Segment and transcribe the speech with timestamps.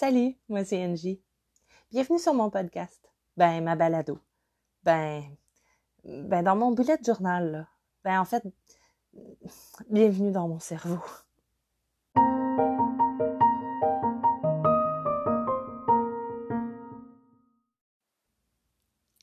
[0.00, 1.20] Salut, moi c'est Angie.
[1.90, 3.12] Bienvenue sur mon podcast.
[3.36, 4.18] Ben, ma balado.
[4.82, 5.22] Ben,
[6.02, 7.68] ben dans mon bullet journal.
[8.02, 8.42] Ben, en fait,
[9.90, 10.96] bienvenue dans mon cerveau.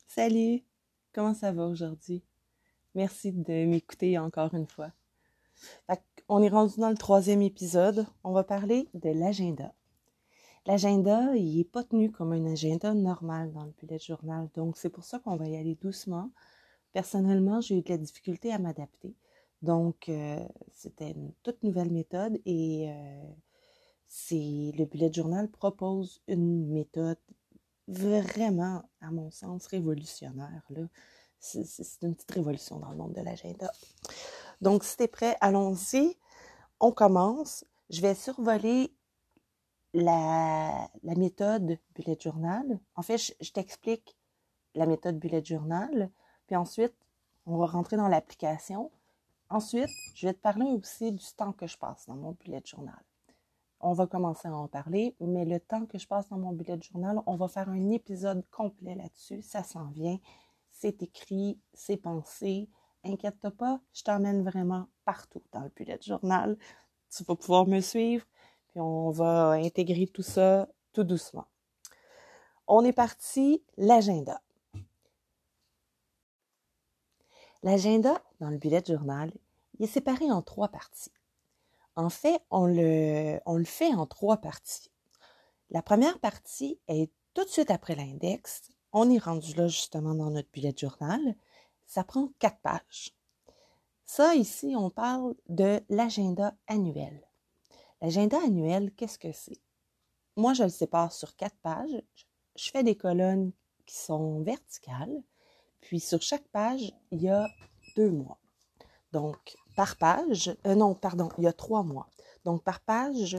[0.05, 0.64] Salut,
[1.12, 2.23] comment ça va aujourd'hui?
[2.94, 4.91] Merci de m'écouter encore une fois.
[6.30, 8.05] on est rendu dans le troisième épisode.
[8.23, 9.73] On va parler de l'agenda.
[10.68, 14.50] L'agenda, il n'est pas tenu comme un agenda normal dans le bullet journal.
[14.54, 16.29] Donc, c'est pour ça qu'on va y aller doucement.
[16.92, 19.15] Personnellement, j'ai eu de la difficulté à m'adapter.
[19.61, 23.23] Donc, euh, c'était une toute nouvelle méthode et euh,
[24.07, 27.18] c'est le bullet journal propose une méthode
[27.87, 30.68] vraiment, à mon sens, révolutionnaire.
[31.39, 31.64] C'est
[32.02, 33.72] une petite révolution dans le monde de l'agenda.
[34.59, 36.17] Donc, si tu es prêt, allons-y.
[36.81, 37.64] On commence.
[37.89, 38.92] Je vais survoler
[39.94, 42.80] la, méthode bullet journal.
[42.95, 44.17] En fait, je, t'explique
[44.75, 46.09] la méthode bullet journal,
[46.45, 46.94] puis ensuite,
[47.45, 48.92] on va rentrer dans l'application.
[49.50, 53.02] Ensuite, je vais te parler aussi du temps que je passe dans mon bullet journal.
[53.80, 56.80] On va commencer à en parler, mais le temps que je passe dans mon bullet
[56.81, 59.42] journal, on va faire un épisode complet là-dessus.
[59.42, 60.19] Ça s'en vient.
[60.72, 62.69] C'est écrit, c'est pensé.
[63.03, 66.58] Inquiète-toi pas, je t'emmène vraiment partout dans le bullet journal.
[67.09, 68.25] Tu vas pouvoir me suivre
[68.78, 71.47] on va intégrer tout ça tout doucement.
[72.67, 74.42] On est parti, l'agenda.
[77.64, 79.31] L'agenda, dans le bullet journal,
[79.80, 81.11] il est séparé en trois parties.
[81.95, 84.91] En fait, on le, fait en trois parties.
[85.69, 88.69] La première partie est tout de suite après l'index.
[88.94, 91.19] On est rendu là justement dans notre bullet journal.
[91.86, 93.16] Ça prend quatre pages.
[94.06, 97.27] Ça, ici, on parle de l'agenda annuel.
[98.02, 99.59] L'agenda annuel, qu'est-ce que c'est?
[100.36, 102.02] Moi, je le sépare sur quatre pages.
[102.56, 103.52] Je fais des colonnes
[103.86, 105.23] qui sont verticales.
[105.81, 107.48] Puis sur chaque page, il y a
[107.95, 108.40] deux mois.
[109.12, 112.09] Donc, par page, euh, non, pardon, il y a trois mois.
[112.46, 113.38] Donc, par page,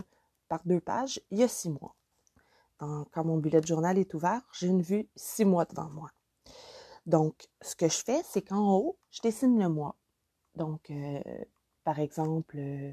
[0.49, 1.95] par deux pages, il y a six mois.
[2.79, 6.11] quand mon bullet journal est ouvert, j'ai une vue six mois devant moi.
[7.07, 9.97] Donc, ce que je fais, c'est qu'en haut, je dessine le mois.
[10.55, 11.21] Donc, euh,
[11.83, 12.93] par exemple, euh,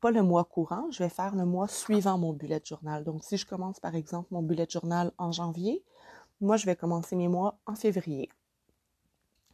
[0.00, 3.04] pas le mois courant, je vais faire le mois suivant mon bullet journal.
[3.04, 5.82] Donc, si je commence par exemple mon bullet journal en janvier,
[6.40, 8.28] moi, je vais commencer mes mois en février.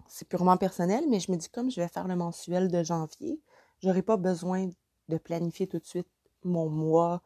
[0.07, 3.41] C'est purement personnel, mais je me dis comme je vais faire le mensuel de janvier,
[3.83, 4.71] j'aurai pas besoin
[5.09, 6.09] de planifier tout de suite
[6.43, 7.23] mon mois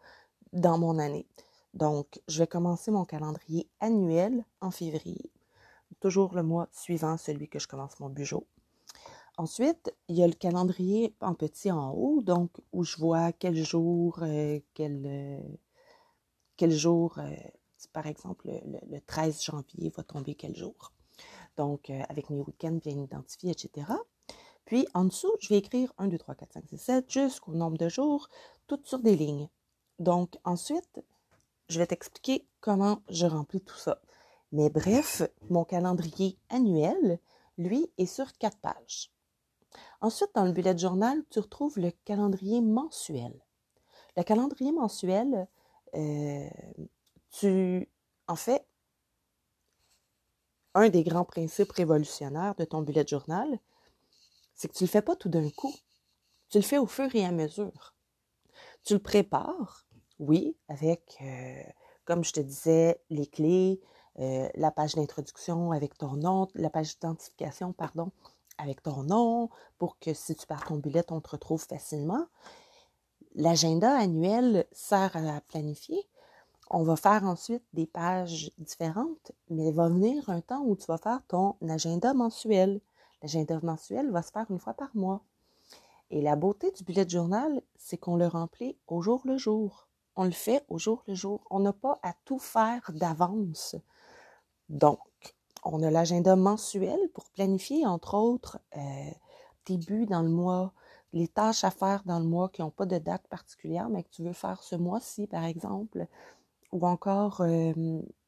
[0.52, 1.26] dans mon année.
[1.72, 5.30] Donc, je vais commencer mon calendrier annuel en février,
[6.00, 8.46] toujours le mois suivant celui que je commence mon bureau.
[9.36, 13.56] Ensuite, il y a le calendrier en petit en haut, donc où je vois quel
[13.56, 15.40] jour, euh, quel, euh,
[16.56, 17.34] quel jour, euh,
[17.92, 20.92] par exemple, le, 13 janvier va tomber quel jour.
[21.56, 23.86] Donc, avec mes week-ends bien identifiés, etc.
[24.64, 27.78] Puis, en dessous, je vais écrire 1, 2, 3, 4, 5, 6, 7 jusqu'au nombre
[27.78, 28.28] de jours,
[28.66, 29.48] toutes sur des lignes.
[29.98, 31.04] Donc, ensuite,
[31.68, 34.00] je vais t'expliquer comment je remplis tout ça.
[34.52, 37.20] Mais bref, mon calendrier annuel,
[37.58, 39.13] lui, est sur quatre pages.
[40.04, 43.32] Ensuite, dans le bullet journal, tu retrouves le calendrier mensuel.
[44.18, 45.48] Le calendrier mensuel,
[45.94, 46.50] euh,
[47.30, 47.88] tu,
[48.28, 48.66] en fait,
[50.74, 53.58] un des grands principes révolutionnaires de ton bullet journal,
[54.54, 55.74] c'est que tu ne le fais pas tout d'un coup.
[56.50, 57.94] Tu le fais au fur et à mesure.
[58.84, 59.86] Tu le prépares,
[60.18, 61.62] oui, avec, euh,
[62.04, 63.80] comme je te disais, les clés,
[64.18, 68.12] euh, la page d'introduction avec ton nom, la page d'identification, pardon,
[68.58, 72.26] avec ton nom pour que si tu pars ton bullet, on te retrouve facilement.
[73.34, 76.06] L'agenda annuel sert à planifier.
[76.70, 80.86] On va faire ensuite des pages différentes, mais il va venir un temps où tu
[80.86, 82.80] vas faire ton agenda mensuel.
[83.22, 85.22] L'agenda mensuel va se faire une fois par mois.
[86.10, 89.88] Et la beauté du bullet journal, c'est qu'on le remplit au jour le jour.
[90.16, 91.42] On le fait au jour le jour.
[91.50, 93.76] On n'a pas à tout faire d'avance.
[94.68, 95.00] Donc,
[95.64, 99.10] on a l'agenda mensuel pour planifier, entre autres, euh,
[99.64, 100.72] tes buts dans le mois,
[101.12, 104.10] les tâches à faire dans le mois qui n'ont pas de date particulière, mais que
[104.10, 106.06] tu veux faire ce mois-ci, par exemple,
[106.72, 107.72] ou encore euh,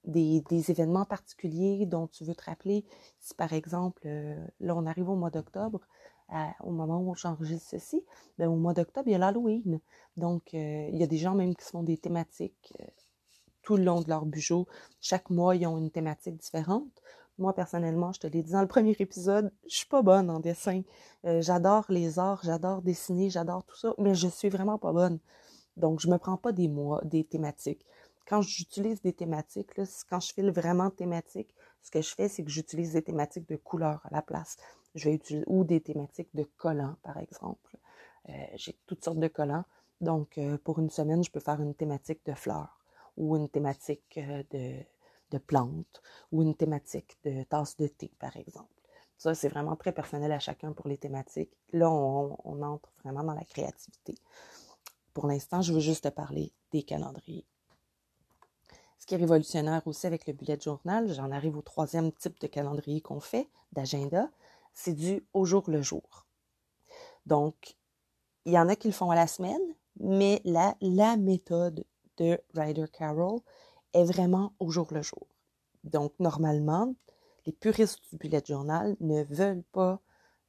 [0.05, 2.85] des, événements particuliers dont tu veux te rappeler.
[3.21, 5.81] Si, par exemple, euh, là, on arrive au mois d'octobre,
[6.65, 8.03] au moment où j'enregistre ceci,
[8.37, 9.79] bien, au mois d'octobre, il y a l'Halloween.
[10.17, 12.75] Donc, il y a des gens même qui se font des thématiques
[13.67, 14.65] tout le long de leur budget.
[15.01, 17.03] Chaque mois, ils ont une thématique différente.
[17.39, 20.41] Moi, personnellement, je te l'ai dit dans le premier épisode, je suis pas bonne en
[20.41, 20.83] dessin.
[21.27, 25.19] Euh, j'adore les arts, j'adore dessiner, j'adore tout ça, mais je suis vraiment pas bonne.
[25.77, 27.85] Donc, je me prends pas des mois, des thématiques.
[28.29, 29.71] quand j'utilise des thématiques,
[30.11, 33.57] quand je file vraiment thématique, ce que je fais, c'est que j'utilise des thématiques de
[33.57, 34.57] couleurs à la place.
[34.95, 37.77] Je vais utiliser, ou des thématiques de collants, par exemple.
[38.31, 39.65] Euh, j'ai toutes sortes de collants.
[40.01, 42.81] Donc, euh, pour une semaine, je peux faire une thématique de fleurs
[43.17, 44.19] ou une thématique
[44.51, 44.75] de,
[45.31, 46.03] de plantes
[46.33, 48.71] ou une thématique de tasse de thé, par exemple.
[49.19, 51.53] Ça, c'est vraiment très personnel à chacun pour les thématiques.
[51.73, 54.15] Là, on, entre vraiment dans la créativité.
[55.15, 57.47] Pour l'instant, je veux juste te parler des calendriers.
[58.99, 62.47] Ce qui est révolutionnaire aussi avec le bullet journal, j'en arrive au troisième type de
[62.47, 64.29] calendrier qu'on fait, d'agenda,
[64.75, 66.27] c'est du au jour le jour.
[67.25, 67.77] Donc,
[68.45, 69.63] il y en a qui le font à la semaine,
[69.99, 71.85] mais la, la méthode
[72.19, 73.41] de Ryder Carroll
[73.97, 75.27] est vraiment au jour le jour.
[75.85, 76.95] Donc, normalement,
[77.47, 80.01] les puristes du bullet journal ne veulent pas,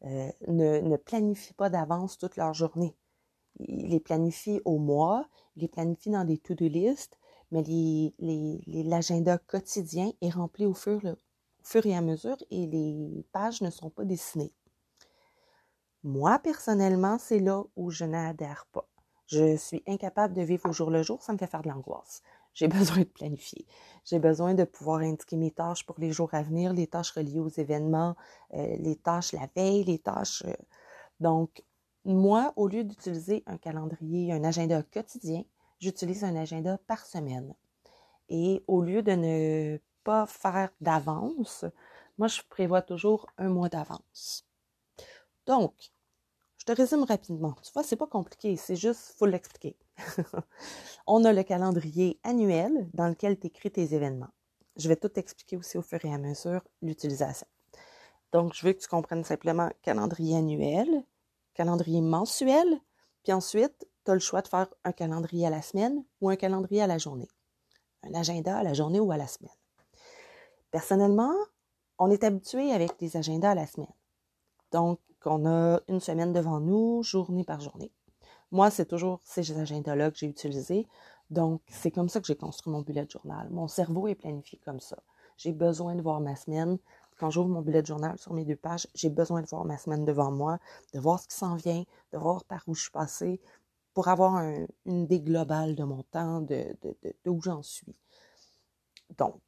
[0.03, 2.95] euh, ne, planifient pas d'avance toute leur journée.
[3.59, 7.17] Ils les planifient au mois, ils les planifient dans des to-do list,
[7.51, 7.63] mais
[8.67, 11.15] l'agenda quotidien est rempli au fur, au
[11.63, 14.53] fur et à mesure et les pages ne sont pas dessinées.
[16.03, 18.87] Moi, personnellement, c'est là où je n'adhère pas.
[19.27, 22.21] Je suis incapable de vivre au jour le jour, ça me fait faire de l'angoisse.
[22.57, 23.65] J'ai besoin de planifier.
[24.03, 27.39] J'ai besoin de pouvoir indiquer mes tâches pour les jours à venir, les tâches reliées
[27.39, 28.15] aux événements,
[28.55, 30.43] euh, les tâches la veille, les tâches.
[30.45, 30.53] Euh...
[31.19, 31.63] Donc,
[32.03, 35.43] moi, au lieu d'utiliser un calendrier, un agenda quotidien,
[35.79, 37.53] j'utilise un agenda par semaine.
[38.29, 41.63] Et au lieu de ne pas faire d'avance,
[42.17, 44.47] moi, je prévois toujours un mois d'avance.
[45.45, 45.73] Donc,
[46.67, 47.55] te résume rapidement.
[47.63, 49.77] Tu vois, c'est pas compliqué, c'est juste, faut l'expliquer.
[51.07, 54.33] On a le calendrier annuel dans lequel tu écris tes événements.
[54.75, 57.47] Je vais tout expliquer aussi au fur et à mesure l'utilisation.
[58.33, 61.05] Donc, je veux que tu comprennes simplement calendrier annuel,
[61.53, 62.67] calendrier mensuel,
[63.23, 66.35] puis ensuite, tu as le choix de faire un calendrier à la semaine ou un
[66.35, 67.29] calendrier à la journée.
[68.03, 69.55] Un agenda à la journée ou à la semaine.
[70.71, 71.33] Personnellement,
[71.97, 73.93] on est habitué avec des agendas à la semaine.
[74.73, 77.91] Donc, on a une semaine devant nous, journée par journée.
[78.51, 80.87] Moi, c'est toujours ces agendas-là que j'ai utilisés.
[81.29, 83.49] Donc, c'est comme ça que j'ai construit mon bullet journal.
[83.49, 84.97] Mon cerveau est planifié comme ça.
[85.37, 86.77] J'ai besoin de voir ma semaine.
[87.17, 90.05] Quand j'ouvre mon bullet journal sur mes deux pages, j'ai besoin de voir ma semaine
[90.05, 90.59] devant moi,
[90.93, 91.83] de voir ce qui s'en vient,
[92.13, 93.41] de voir par où je suis passée,
[93.93, 94.43] pour avoir
[94.85, 96.77] une idée globale de mon temps, de,
[97.25, 97.95] d'où j'en suis.
[99.17, 99.41] Donc,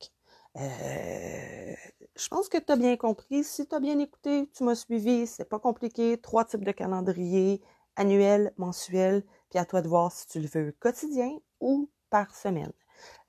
[0.58, 1.74] euh,
[2.20, 3.44] je pense que tu as bien compris.
[3.44, 6.18] Si tu as bien écouté, tu m'as suivi, c'est pas compliqué.
[6.18, 7.62] Trois types de calendrier,
[7.96, 11.32] annuel, mensuel, puis à toi de voir si tu le veux quotidien
[11.62, 12.74] ou par semaine.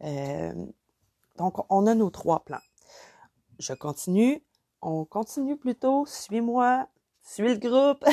[0.02, 0.52] Euh,
[1.36, 2.60] donc, on a nos trois plans.
[3.58, 4.44] Je continue.
[4.82, 6.04] On continue plutôt.
[6.06, 6.88] Suis-moi.
[7.22, 8.04] Suis le groupe.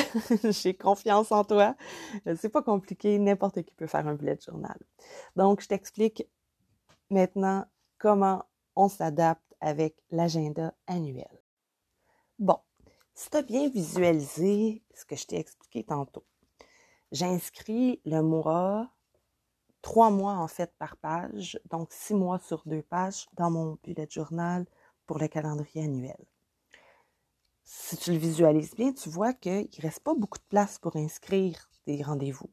[0.52, 1.74] J'ai confiance en toi.
[2.36, 3.18] C'est pas compliqué.
[3.18, 4.78] N'importe qui peut faire un bullet journal.
[5.34, 6.24] Donc, je t'explique
[7.10, 7.64] maintenant
[7.98, 8.44] comment
[8.76, 11.42] on s'adapte avec l'agenda annuel.
[12.38, 12.58] Bon,
[13.14, 16.24] si tu as bien visualisé ce que je t'ai expliqué tantôt,
[17.12, 18.90] j'inscris le mois,
[19.82, 24.08] trois mois en fait par page, donc six mois sur deux pages dans mon bullet
[24.10, 24.66] journal
[25.06, 26.24] pour le calendrier annuel.
[27.64, 30.96] Si tu le visualises bien, tu vois qu'il ne reste pas beaucoup de place pour
[30.96, 32.50] inscrire des rendez-vous.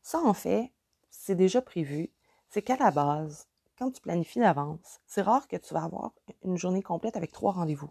[0.00, 0.72] Ça, en fait,
[1.10, 2.10] c'est déjà prévu.
[2.48, 3.46] C'est qu'à la base,
[3.78, 6.12] quand tu planifies d'avance, c'est rare que tu vas avoir
[6.44, 7.90] une journée complète avec trois rendez-vous.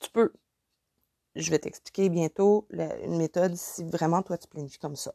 [0.00, 0.32] Tu peux,
[1.36, 5.14] je vais t'expliquer bientôt une méthode si vraiment toi tu planifies comme ça.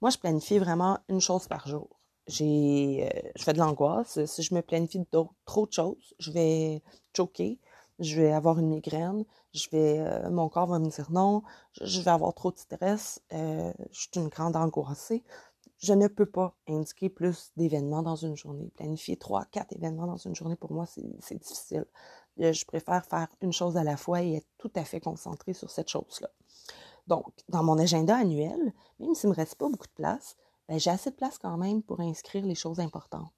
[0.00, 1.88] Moi, je planifie vraiment une chose par jour.
[2.26, 4.24] J'ai, euh, je fais de l'angoisse.
[4.24, 5.00] Si je me planifie
[5.44, 6.82] trop de choses, je vais
[7.16, 7.58] choquer,
[7.98, 11.42] je vais avoir une migraine, je vais, euh, mon corps va me dire non,
[11.80, 15.22] je, vais avoir trop de stress, euh, je suis une grande angoissée
[15.82, 18.70] je ne peux pas indiquer plus d'événements dans une journée.
[18.76, 21.84] Planifier trois, quatre événements dans une journée, pour moi, c'est difficile.
[22.40, 25.52] Euh, je préfère faire une chose à la fois et être tout à fait concentré
[25.54, 26.30] sur cette chose-là.
[27.08, 30.36] Donc, dans mon agenda annuel, même s'il ne me reste pas beaucoup de place,
[30.68, 33.32] ben, j'ai assez de place quand même pour inscrire les choses importantes.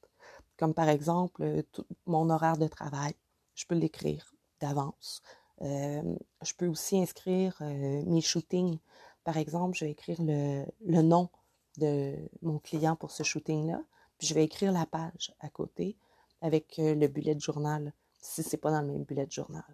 [0.58, 1.62] Comme par exemple, euh,
[2.04, 3.14] mon horaire de travail.
[3.54, 5.22] Je peux l'écrire d'avance.
[5.62, 6.02] Euh,
[6.42, 8.78] je peux aussi inscrire mes shootings.
[9.22, 11.30] Par exemple, je vais écrire le nom
[11.78, 13.83] de mon client pour ce shooting-là.
[14.19, 15.97] Puis je vais écrire la page à côté
[16.40, 19.64] avec euh, le bullet journal, si c'est pas dans le même bullet journal.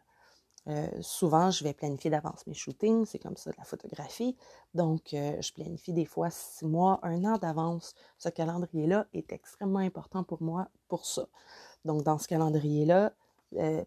[0.69, 4.37] Euh, souvent, je vais planifier d'avance mes shootings, c'est comme ça de la photographie.
[4.75, 7.95] Donc, euh, je planifie des fois six mois, un an d'avance.
[8.19, 11.27] Ce calendrier-là est extrêmement important pour moi pour ça.
[11.85, 13.13] Donc, dans ce calendrier-là,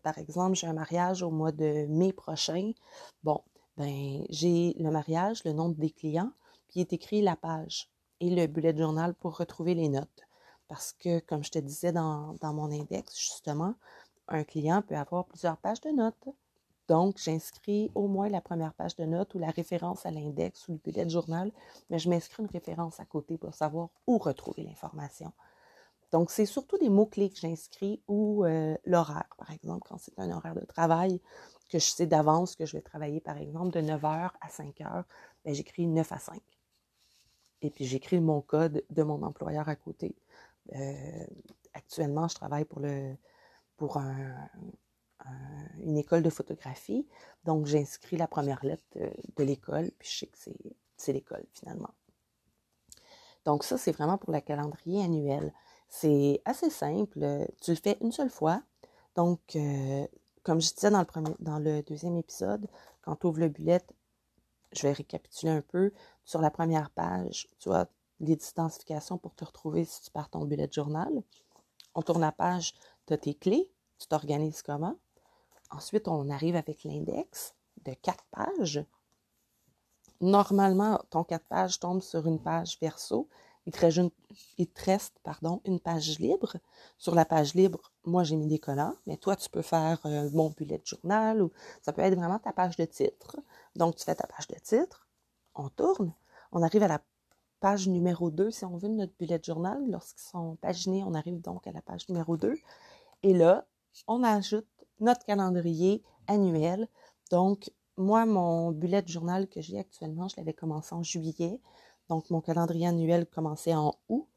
[0.03, 2.73] par exemple, j'ai un mariage au mois de mai prochain.
[3.23, 3.41] Bon,
[3.77, 6.33] ben, j'ai le mariage, le nom des clients,
[6.67, 7.92] puis est écrit la page
[8.23, 10.23] et le bullet journal pour retrouver les notes.
[10.69, 13.75] Parce que, comme je te disais dans, mon index, justement,
[14.29, 16.29] un client peut avoir plusieurs pages de notes.
[16.87, 20.73] Donc, j'inscris au moins la première page de notes ou la référence à l'index ou
[20.73, 21.51] le bullet journal,
[21.89, 25.31] mais je m'inscris une référence à côté pour savoir où retrouver l'information.
[26.11, 30.31] Donc, c'est surtout des mots-clés que j'inscris ou euh, l'horaire, par exemple, quand c'est un
[30.31, 31.19] horaire de travail,
[31.69, 35.03] que je sais d'avance que je vais travailler, par exemple, de 9h à 5h,
[35.43, 36.41] ben, j'écris 9 à 5.
[37.63, 40.15] Et puis, j'écris mon code de mon employeur à côté.
[40.75, 41.25] Euh,
[41.73, 42.81] actuellement, je travaille pour,
[45.79, 47.07] une école de photographie.
[47.45, 50.37] Donc, j'inscris la première lettre de, l'école, puis je sais que
[50.97, 51.91] c'est l'école finalement.
[53.45, 55.53] Donc, ça, c'est vraiment pour le calendrier annuel.
[55.87, 57.47] C'est assez simple.
[57.61, 58.61] Tu le fais une seule fois.
[59.15, 60.05] Donc, euh,
[60.43, 62.67] comme je disais dans le, dans le deuxième épisode,
[63.01, 63.81] quand tu ouvres le bullet,
[64.73, 65.91] je vais récapituler un peu.
[66.25, 67.87] Sur la première page, tu as
[68.19, 71.11] les distancifications pour te retrouver si tu pars ton bullet journal.
[71.95, 72.73] On tourne la page,
[73.05, 74.95] tu as tes clés, tu t'organises comment.
[75.69, 77.53] Ensuite, on arrive avec l'index
[77.85, 78.85] de quatre pages.
[80.21, 83.27] Normalement, ton quatre pages tombe sur une page verso.
[83.65, 86.57] Il te reste, pardon, une page libre.
[86.97, 90.29] Sur la page libre, moi, j'ai mis des collants, mais toi, tu peux faire euh,
[90.31, 91.51] mon bullet journal ou
[91.81, 93.37] ça peut être vraiment ta page de titre.
[93.75, 95.02] Donc, tu fais ta page de titre,
[95.55, 96.13] on tourne,
[96.51, 97.01] on arrive à la
[97.59, 99.81] page numéro 2, si on veut, de notre bullet journal.
[99.89, 102.55] Lorsqu'ils sont paginés, on arrive donc à la page numéro 2.
[103.23, 103.65] Et là,
[104.07, 104.67] on ajoute
[104.99, 106.87] notre calendrier annuel.
[107.31, 111.61] Donc, moi, mon bullet journal que j'ai actuellement, je l'avais commencé en juillet.
[112.09, 114.27] Donc, mon calendrier annuel commençait en août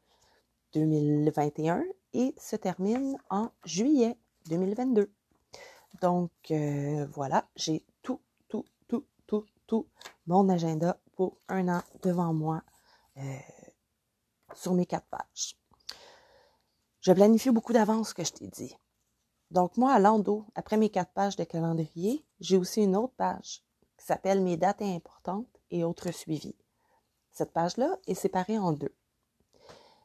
[0.73, 1.83] 2021
[2.13, 4.17] et se termine en juillet
[4.49, 5.11] 2022.
[6.01, 9.85] Donc, euh, voilà, j'ai tout, tout, tout, tout, tout
[10.27, 10.97] mon agenda
[11.47, 12.63] un an devant moi
[13.17, 13.37] euh,
[14.53, 15.57] sur mes quatre pages.
[17.01, 18.75] Je planifie beaucoup d'avance, que je t'ai dit.
[19.51, 23.63] Donc, moi, à l'endos, après mes quatre pages de calendrier, j'ai aussi une autre page
[23.97, 26.55] qui s'appelle Mes dates importantes et autres suivis.
[27.31, 28.93] Cette page-là est séparée en deux.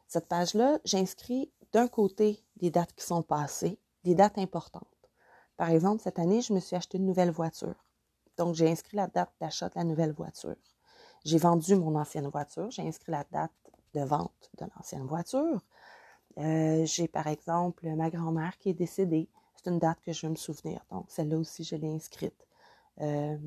[0.07, 4.87] Cette page-là, j'inscris d'un côté les dates qui sont passées, les dates importantes.
[5.57, 7.75] Par exemple, cette année, je me suis acheté une nouvelle voiture.
[8.37, 10.55] Donc, j'ai inscrit la date d'achat de la nouvelle voiture.
[11.25, 13.51] J'ai vendu mon ancienne voiture, j'ai inscrit la date
[13.93, 15.61] de vente de l'ancienne voiture.
[16.37, 19.29] Euh, j'ai par exemple ma grand-mère qui est décédée.
[19.55, 20.83] C'est une date que je veux me souvenir.
[20.91, 22.47] Donc, celle-là aussi, je l'ai inscrite.
[23.01, 23.37] Euh,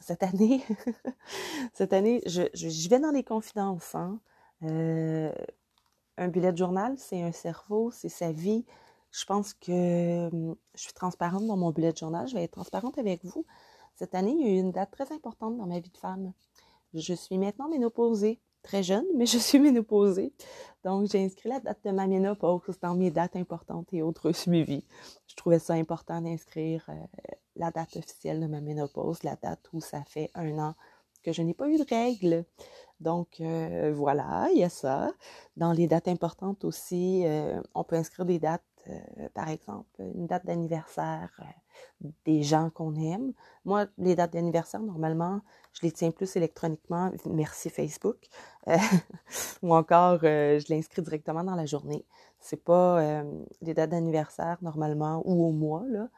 [0.00, 0.62] cette année,
[1.72, 3.94] cette année, je, vais dans les confidences.
[3.94, 4.18] Hein.
[4.62, 5.32] Euh,
[6.16, 8.64] un bullet journal, c'est un cerveau, c'est sa vie.
[9.12, 10.30] Je pense que
[10.74, 12.26] je suis transparente dans mon bullet journal.
[12.26, 13.46] Je vais être transparente avec vous.
[13.94, 16.32] Cette année, il y a eu une date très importante dans ma vie de femme.
[16.94, 20.32] Je suis maintenant ménopausée très jeune, mais je suis ménopausée.
[20.84, 24.84] Donc, j'ai inscrit la date de ma ménopause dans mes dates importantes et autres suivis.
[25.26, 26.94] Je trouvais ça important d'inscrire euh,
[27.56, 30.74] la date officielle de ma ménopause, la date où ça fait un an
[31.22, 32.44] que je n'ai pas eu de règles.
[33.00, 35.12] Donc, euh, voilà, il y a ça.
[35.56, 38.62] Dans les dates importantes aussi, euh, on peut inscrire des dates,
[39.34, 41.30] par exemple, une date d'anniversaire
[42.24, 43.32] des gens qu'on aime.
[43.64, 45.40] Moi, les dates d'anniversaire, normalement,
[45.72, 48.16] je les tiens plus électroniquement, merci Facebook,
[48.68, 48.76] euh,
[49.62, 52.06] ou encore euh, je l'inscris directement dans la journée.
[52.40, 56.08] C'est pas euh, les dates d'anniversaire normalement ou au mois là.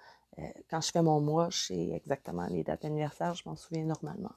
[0.68, 4.34] quand je fais mon mois, je sais exactement les dates d'anniversaire, je m'en souviens normalement.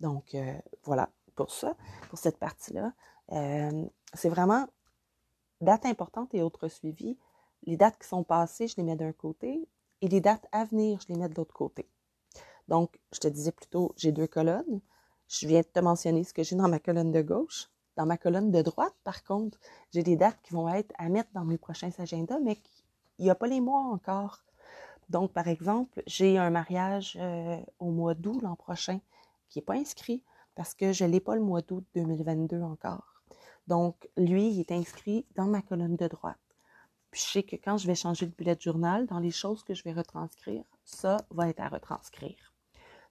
[0.00, 0.36] Donc
[0.84, 1.74] voilà pour ça,
[2.10, 2.92] pour cette partie-là.
[4.14, 4.66] c'est vraiment
[5.60, 7.18] dates importantes et autres suivis.
[7.64, 9.68] Les dates qui sont passées, je les mets d'un côté,
[10.00, 11.88] et les dates à venir, je les mets de l'autre côté.
[12.68, 14.80] Donc, je te disais plutôt, j'ai deux colonnes.
[15.28, 17.68] Je viens de te mentionner ce que j'ai dans ma colonne de gauche.
[17.96, 19.58] Dans ma colonne de droite, par contre,
[19.92, 22.58] j'ai des dates qui vont être à mettre dans mes prochains agendas, mais
[23.18, 24.42] il n'y a pas les mois encore.
[25.08, 29.00] Donc, par exemple, j'ai un mariage euh, au mois d'août l'an prochain
[29.48, 33.22] qui n'est pas inscrit parce que je ne l'ai pas le mois d'août 2022 encore.
[33.66, 36.38] Donc, lui, il est inscrit dans ma colonne de droite.
[37.12, 39.74] Puis je sais que quand je vais changer de bullet journal, dans les choses que
[39.74, 42.54] je vais retranscrire, ça va être à retranscrire.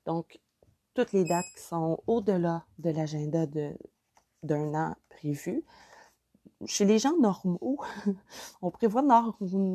[0.06, 0.40] Donc,
[0.96, 5.64] toutes les dates qui sont au-delà de l'agenda d'un an prévu,
[6.66, 7.80] chez les gens normaux,
[8.62, 9.04] on prévoit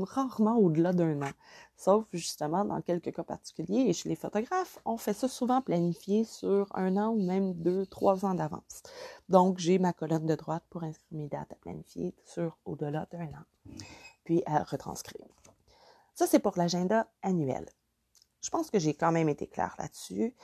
[0.04, 1.30] rarement au-delà d'un an.
[1.76, 3.87] Sauf justement dans quelques cas particuliers.
[3.88, 7.87] Et chez les photographes, on fait ça souvent planifié sur un an ou même deux,
[7.87, 8.83] trois ans d'avance.
[9.28, 13.26] Donc, j'ai ma colonne de droite pour inscrire mes dates à planifier sur au-delà d'un
[13.26, 13.75] an,
[14.26, 15.25] puis à retranscrire.
[16.14, 17.66] Ça, c'est pour l'agenda annuel.
[18.42, 20.35] Je pense que j'ai quand même été claire là-dessus.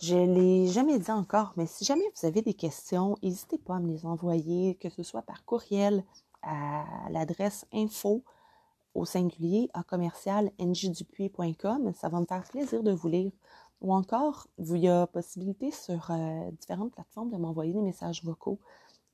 [0.00, 3.76] Je ne l'ai jamais dit encore, mais si jamais vous avez des questions, n'hésitez pas
[3.76, 6.04] à me les envoyer, que ce soit par courriel
[6.42, 8.24] à l'adresse info
[8.94, 11.92] au singulier à commercial ngdupuis.com.
[11.94, 13.32] Ça va me faire plaisir de vous lire.
[13.80, 18.60] Ou encore, il y a possibilité sur euh, différentes plateformes de m'envoyer des messages vocaux.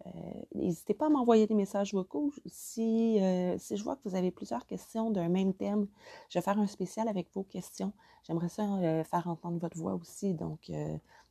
[0.06, 0.10] Euh,
[0.54, 2.32] n'hésitez pas à m'envoyer des messages vocaux.
[2.46, 5.86] Si, euh, si je vois que vous avez plusieurs questions d'un même thème,
[6.28, 7.92] je vais faire un spécial avec vos questions.
[8.24, 8.64] J'aimerais ça
[9.04, 10.34] faire entendre votre voix aussi.
[10.34, 10.70] Donc,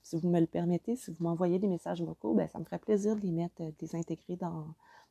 [0.01, 2.79] si vous me le permettez, si vous m'envoyez des messages vocaux, ben, ça me ferait
[2.79, 4.65] plaisir de les mettre, de les intégrer dans,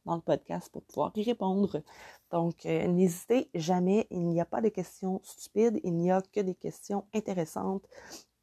[0.06, 1.82] dans le podcast pour pouvoir y répondre.
[2.30, 6.40] Donc, euh, n'hésitez jamais, il n'y a pas de questions stupides, il n'y a que
[6.40, 7.86] des questions intéressantes.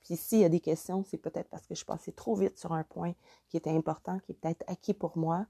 [0.03, 2.73] Puis s'il y a des questions, c'est peut-être parce que je passais trop vite sur
[2.73, 3.13] un point
[3.49, 5.45] qui était important, qui est peut-être acquis pour moi,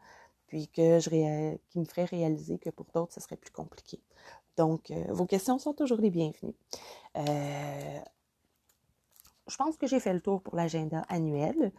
[0.48, 4.00] puis que je qui me ferait réaliser que pour d'autres, ce serait plus compliqué.
[4.57, 6.55] Donc, euh, vos questions sont toujours les bienvenues.
[7.17, 8.00] Euh,
[9.48, 11.72] je pense que j'ai fait le tour pour l'agenda annuel.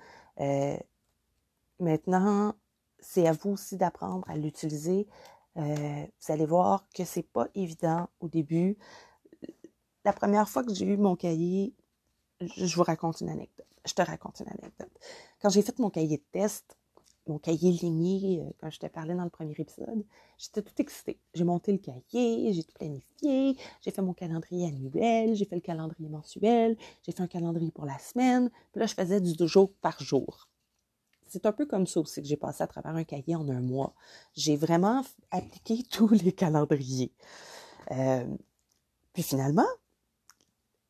[1.78, 2.54] maintenant,
[2.98, 5.06] c'est à vous aussi d'apprendre à l'utiliser.
[5.56, 8.76] Euh, vous allez voir que c'est pas évident au début.
[10.04, 11.74] La première fois que j'ai eu mon cahier,
[12.40, 13.66] je vous raconte une anecdote.
[13.84, 14.90] Je te raconte une anecdote.
[15.40, 16.76] Quand j'ai fait mon cahier de test,
[17.26, 20.04] mon cahier ligné, euh, quand je te parlais dans le premier épisode,
[20.36, 21.18] j'étais tout excitée.
[21.32, 25.62] J'ai monté le cahier, j'ai tout planifié, j'ai fait mon calendrier annuel, j'ai fait le
[25.62, 28.50] calendrier mensuel, j'ai fait un calendrier pour la semaine.
[28.72, 30.48] Puis là, je faisais du jour par jour
[31.34, 33.60] c'est un peu comme ça aussi que j'ai passé à travers un cahier en un
[33.60, 33.92] mois.
[34.34, 37.12] J'ai vraiment appliqué tous les calendriers.
[37.90, 38.24] Euh,
[39.12, 39.66] puis finalement,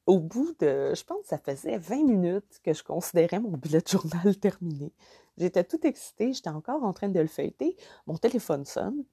[0.06, 3.82] au bout de, je pense que ça faisait 20 minutes que je considérais mon bullet
[3.86, 4.92] journal terminé.
[5.38, 7.76] J'étais tout excitée, j'étais encore en train de le feuilleter.
[8.06, 9.04] Mon téléphone sonne.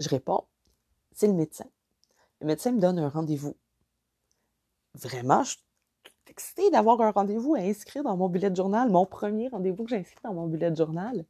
[0.00, 0.44] Je réponds,
[1.12, 1.66] c'est le médecin.
[2.40, 3.56] Le médecin me donne un rendez-vous.
[4.94, 5.56] Vraiment, je
[6.34, 9.98] excitée d'avoir un rendez-vous à inscrire dans mon bullet journal, mon premier rendez-vous que j'ai
[9.98, 11.24] inscrit dans mon bullet journal.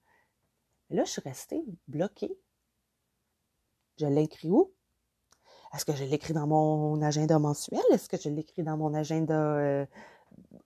[0.91, 2.37] Là, je suis restée bloquée.
[3.99, 4.73] Je l'écris où?
[5.75, 7.83] Est-ce que je l'écris dans mon agenda mensuel?
[7.93, 9.87] Est-ce que je l'écris dans mon agenda euh,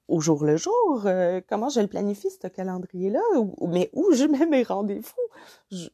[0.07, 1.03] au jour le jour?
[1.07, 3.21] Euh, comment je le planifie, ce calendrier-là?
[3.67, 5.89] mais où je mets mes rendez-vous?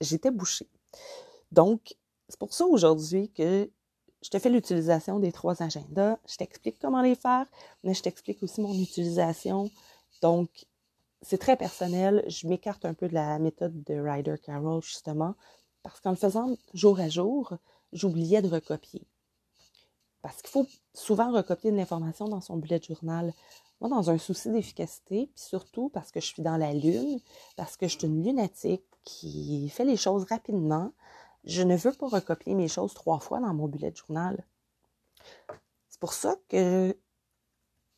[0.00, 0.68] J'étais bouchée.
[1.50, 1.96] Donc,
[2.28, 3.70] c'est pour ça aujourd'hui que
[4.22, 7.46] je te fais l'utilisation des trois agendas, je t'explique comment les faire,
[7.84, 9.70] mais je t'explique aussi mon utilisation.
[10.20, 10.66] Donc,
[11.22, 12.22] c'est très personnel.
[12.28, 15.34] Je m'écarte un peu de la méthode de Ryder Carroll, justement,
[15.82, 17.54] parce qu'en le faisant jour à jour,
[17.92, 19.06] j'oubliais de recopier.
[20.22, 23.32] Parce qu'il faut souvent recopier de l'information dans son bullet journal.
[23.80, 27.20] Moi, dans un souci d'efficacité, puis surtout parce que je suis dans la lune,
[27.56, 30.92] parce que je suis une lunatique qui fait les choses rapidement,
[31.44, 34.44] je ne veux pas recopier mes choses trois fois dans mon bullet journal.
[35.88, 36.94] C'est pour ça que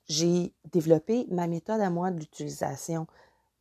[0.07, 2.25] j'ai développé ma méthode à moi de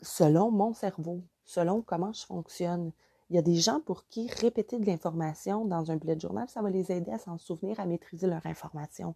[0.01, 2.91] selon mon cerveau, selon comment je fonctionne.
[3.31, 6.61] Il y a des gens pour qui répéter de l'information dans un bullet journal, ça
[6.61, 9.15] va les aider à s'en souvenir, à maîtriser leur information.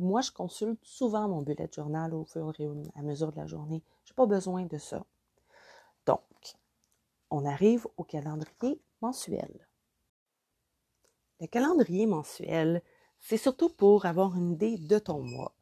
[0.00, 3.80] Moi, je consulte souvent mon bullet journal au fur et à mesure de la journée.
[4.04, 5.06] Je n'ai pas besoin de ça.
[6.04, 6.18] Donc,
[7.30, 9.68] on arrive au calendrier mensuel.
[11.38, 12.82] Le calendrier mensuel,
[13.20, 15.54] c'est surtout pour avoir une idée de ton mois.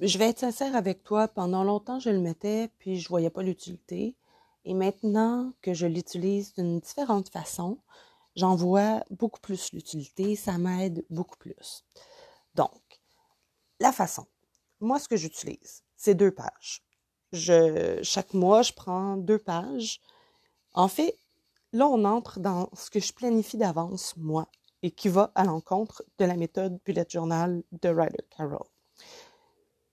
[0.00, 3.44] Je vais être sincère avec toi, pendant longtemps je le mettais, puis je voyais pas
[3.44, 4.16] l'utilité.
[4.68, 7.78] Et maintenant que je l'utilise d'une différente façon,
[8.36, 11.84] j'en vois beaucoup plus l'utilité, ça m'aide beaucoup plus.
[12.54, 13.00] Donc,
[13.80, 14.26] la façon.
[14.80, 16.84] Moi, ce que j'utilise, c'est deux pages.
[17.32, 20.00] Je, chaque mois, je prends deux pages.
[20.74, 21.18] En fait,
[21.74, 24.48] Là, on entre dans ce que je planifie d'avance, moi,
[24.82, 28.66] et qui va à l'encontre de la méthode bullet journal de Ryder Carroll.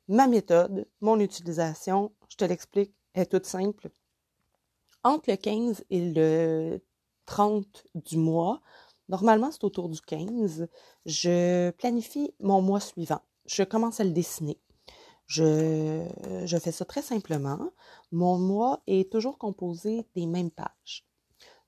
[0.07, 3.89] Ma méthode, mon utilisation, je te l'explique, est toute simple.
[5.05, 6.81] Entre le 15 et le
[7.27, 8.63] 30 du mois,
[9.07, 10.67] normalement c'est autour du 15,
[11.05, 13.21] je planifie mon mois suivant.
[13.45, 14.59] Je commence à le dessiner.
[15.27, 16.07] Je,
[16.59, 17.69] fais ça très simplement.
[18.11, 21.05] Mon mois est toujours composé des mêmes pages.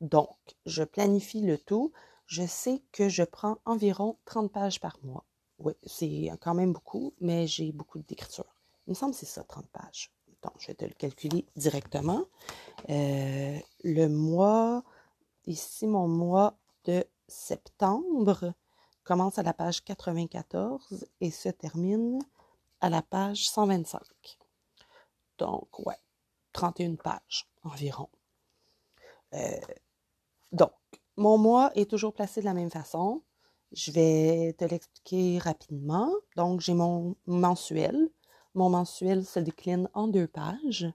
[0.02, 1.94] Donc, je planifie le tout.
[2.26, 5.26] Je sais que je prends environ 30 pages par mois.
[5.60, 8.56] Oui, c'est quand même beaucoup, mais j'ai beaucoup d'écriture.
[8.88, 10.12] Il me semble que c'est ça, 30 pages.
[10.44, 12.26] Donc, je vais te le calculer directement.
[12.90, 14.84] Euh, le mois,
[15.46, 18.54] ici, mon mois de septembre
[19.04, 22.20] commence à la page 94 et se termine
[22.82, 24.02] à la page 125.
[25.38, 25.98] Donc, ouais,
[26.54, 28.10] 31 pages environ.
[29.34, 29.60] Euh,
[30.52, 30.72] donc,
[31.16, 33.24] mon mois est toujours placé de la même façon.
[33.72, 36.12] Je vais te l'expliquer rapidement.
[36.36, 38.10] Donc, j'ai mon mensuel.
[38.58, 40.92] Mon mensuel se décline en deux pages.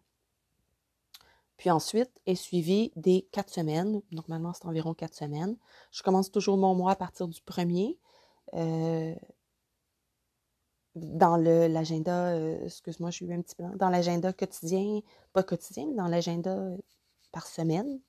[1.57, 4.03] Puis ensuite est suivi des quatre semaines.
[4.11, 5.57] Normalement, c'est environ quatre semaines.
[5.93, 8.01] Je commence toujours mon mois à partir du premier.
[8.55, 9.15] Euh,
[10.97, 14.99] dans l'agenda, euh, excuse-moi, je suis un petit dans l'agenda quotidien,
[15.33, 16.77] pas quotidien, mais dans l'agenda euh,
[17.31, 18.01] par semaine,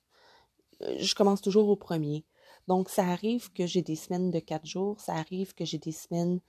[0.80, 2.24] je commence toujours au premier.
[2.66, 5.92] Donc, ça arrive que j'ai des semaines de quatre jours, ça arrive que j'ai des
[5.92, 6.40] semaines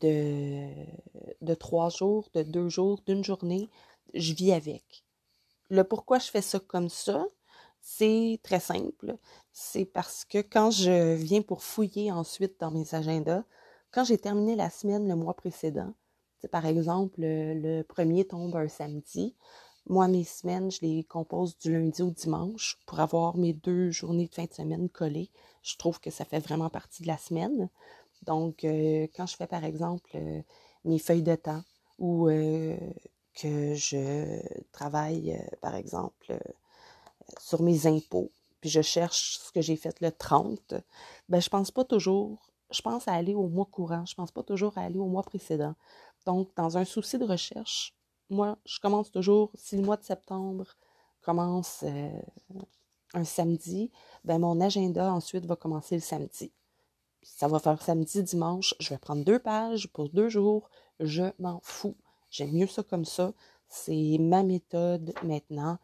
[0.00, 3.68] de, trois jours, de deux jours, d'une journée.
[4.14, 5.04] Je vis avec.
[5.70, 7.26] Le pourquoi je fais ça comme ça,
[7.80, 9.16] c'est très simple.
[9.52, 13.44] C'est parce que quand je viens pour fouiller ensuite dans mes agendas,
[13.90, 15.92] quand j'ai terminé la semaine le mois précédent,
[16.50, 19.34] par exemple, le, premier tombe un samedi,
[19.88, 24.28] moi, mes semaines, je les compose du lundi au dimanche pour avoir mes deux journées
[24.28, 25.30] de fin de semaine collées.
[25.62, 27.68] Je trouve que ça fait vraiment partie de la semaine.
[28.22, 30.42] Donc, euh, quand je fais, par exemple, euh,
[30.84, 31.62] mes feuilles de temps
[31.98, 32.76] ou euh,
[33.34, 34.40] que je
[34.72, 36.38] travaille, par exemple,
[37.38, 38.30] sur mes impôts,
[38.60, 40.74] puis je cherche ce que j'ai fait le 30,
[41.28, 44.06] ben, je pense pas toujours je pense à aller au mois courant.
[44.06, 45.74] Je pense pas toujours à aller au mois précédent.
[46.24, 47.94] Donc, dans un souci de recherche,
[48.30, 50.64] moi, je commence toujours, si le mois de septembre
[51.20, 51.84] commence
[53.14, 53.90] un samedi,
[54.24, 56.52] ben mon agenda ensuite va commencer le samedi.
[57.22, 58.74] Ça va faire samedi, dimanche.
[58.80, 60.68] Je vais prendre deux pages pour deux jours.
[61.00, 61.96] Je m'en fous.
[62.30, 63.32] J'aime mieux ça comme ça.
[63.68, 65.78] C'est ma méthode maintenant.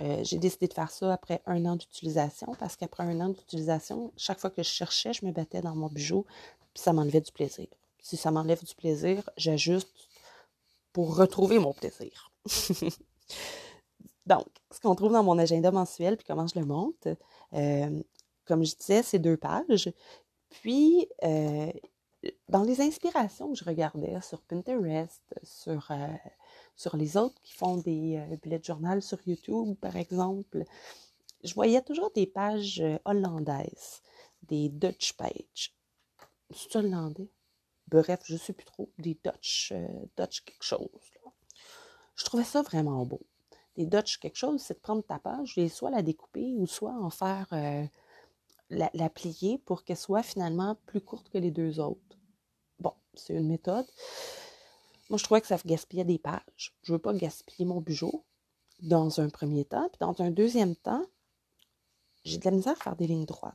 [0.00, 4.12] Euh, j'ai décidé de faire ça après un an d'utilisation parce qu'après un an d'utilisation,
[4.16, 6.24] chaque fois que je cherchais, je me battais dans mon bijou,
[6.72, 7.66] puis ça m'enlevait du plaisir.
[8.00, 9.92] Si ça m'enlève du plaisir, j'ajuste
[10.92, 12.30] pour retrouver mon plaisir.
[14.26, 17.08] Donc, ce qu'on trouve dans mon agenda mensuel, puis comment je le monte,
[17.54, 18.02] euh,
[18.44, 19.90] comme je disais, c'est deux pages.
[20.50, 21.72] Puis, euh,
[22.48, 25.90] dans les inspirations que je regardais sur Pinterest, sur
[26.78, 30.64] sur les autres qui font des euh, bullet journal sur YouTube, par exemple,
[31.42, 34.00] je voyais toujours des pages euh, hollandaises,
[34.44, 35.74] des Dutch pages.
[36.54, 37.28] C'est hollandais?
[37.88, 38.88] Bref, je ne sais plus trop.
[38.98, 40.88] Des Dutch, euh, Dutch quelque chose.
[42.14, 43.20] Je trouvais ça vraiment beau.
[43.76, 46.94] Des Dutch quelque chose, c'est de prendre ta page et soit la découper ou soit
[46.94, 47.48] en faire
[48.70, 52.18] la, plier pour qu'elle soit finalement plus courte que les deux autres.
[52.80, 53.86] Bon, c'est une méthode.
[55.10, 56.76] Moi, je trouvais que ça gaspillait des pages.
[56.82, 58.24] Je ne veux pas gaspiller mon bijou
[58.82, 59.88] dans un premier temps.
[59.88, 61.04] Puis dans un deuxième temps,
[62.24, 63.54] j'ai de la misère à faire des lignes droites.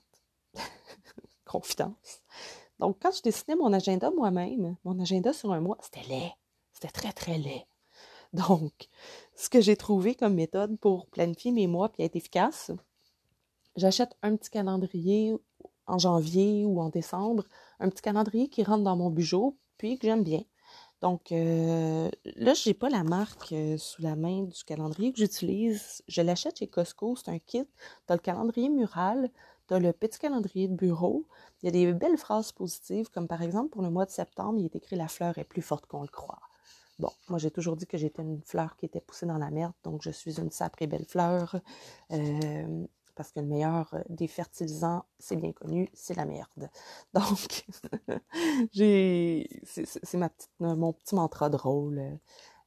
[1.45, 2.21] Confidence.
[2.79, 6.33] Donc, quand je dessinais mon agenda moi-même, mon agenda sur un mois, c'était laid.
[6.73, 7.65] C'était très, très laid.
[8.33, 8.89] Donc,
[9.35, 12.71] ce que j'ai trouvé comme méthode pour planifier mes mois et être efficace,
[13.75, 15.35] j'achète un petit calendrier
[15.85, 17.43] en janvier ou en décembre,
[17.79, 20.43] un petit calendrier qui rentre dans mon bijou, puis que j'aime bien.
[21.01, 25.19] Donc euh, là, je n'ai pas la marque euh, sous la main du calendrier que
[25.19, 26.01] j'utilise.
[26.07, 27.65] Je l'achète chez Costco, c'est un kit.
[28.07, 29.29] Tu le calendrier mural,
[29.67, 31.27] tu le petit calendrier de bureau.
[31.61, 34.59] Il y a des belles phrases positives, comme par exemple pour le mois de septembre,
[34.59, 36.39] il est écrit La fleur est plus forte qu'on le croit.
[36.99, 39.73] Bon, moi j'ai toujours dit que j'étais une fleur qui était poussée dans la merde,
[39.83, 41.59] donc je suis une sacrée belle fleur.
[42.11, 46.69] Euh, parce que le meilleur euh, des fertilisants, c'est bien connu, c'est la merde.
[47.13, 47.65] Donc,
[48.73, 52.15] c'est ma petite, mon petit mantra drôle euh,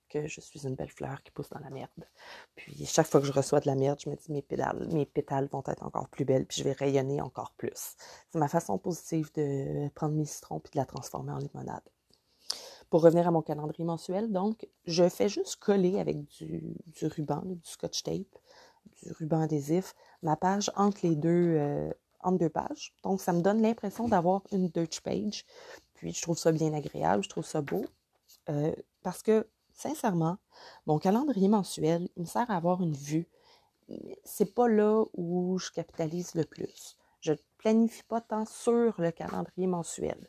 [0.08, 1.90] que je suis une belle fleur qui pousse dans la merde.
[2.54, 5.06] Puis chaque fois que je reçois de la merde, je me dis mes pétales, mes
[5.06, 7.96] pétales vont être encore plus belles, puis je vais rayonner encore plus.
[8.30, 11.82] C'est ma façon positive de prendre mes citrons puis de la transformer en limonade.
[12.88, 17.58] Pour revenir à mon calendrier mensuel, donc, je fais juste coller avec du ruban, du
[17.64, 18.38] scotch tape,
[19.02, 22.94] du ruban adhésif, ma page entre les deux, euh, entre deux pages.
[23.02, 25.44] Donc, ça me donne l'impression d'avoir une Dutch page.
[25.94, 27.84] Puis, je trouve ça bien agréable, je trouve ça beau.
[28.48, 30.38] Euh, parce que, sincèrement,
[30.86, 33.28] mon calendrier mensuel, il me sert à avoir une vue.
[34.24, 36.96] C'est pas là où je capitalise le plus.
[37.20, 40.28] Je ne planifie pas tant sur le calendrier mensuel.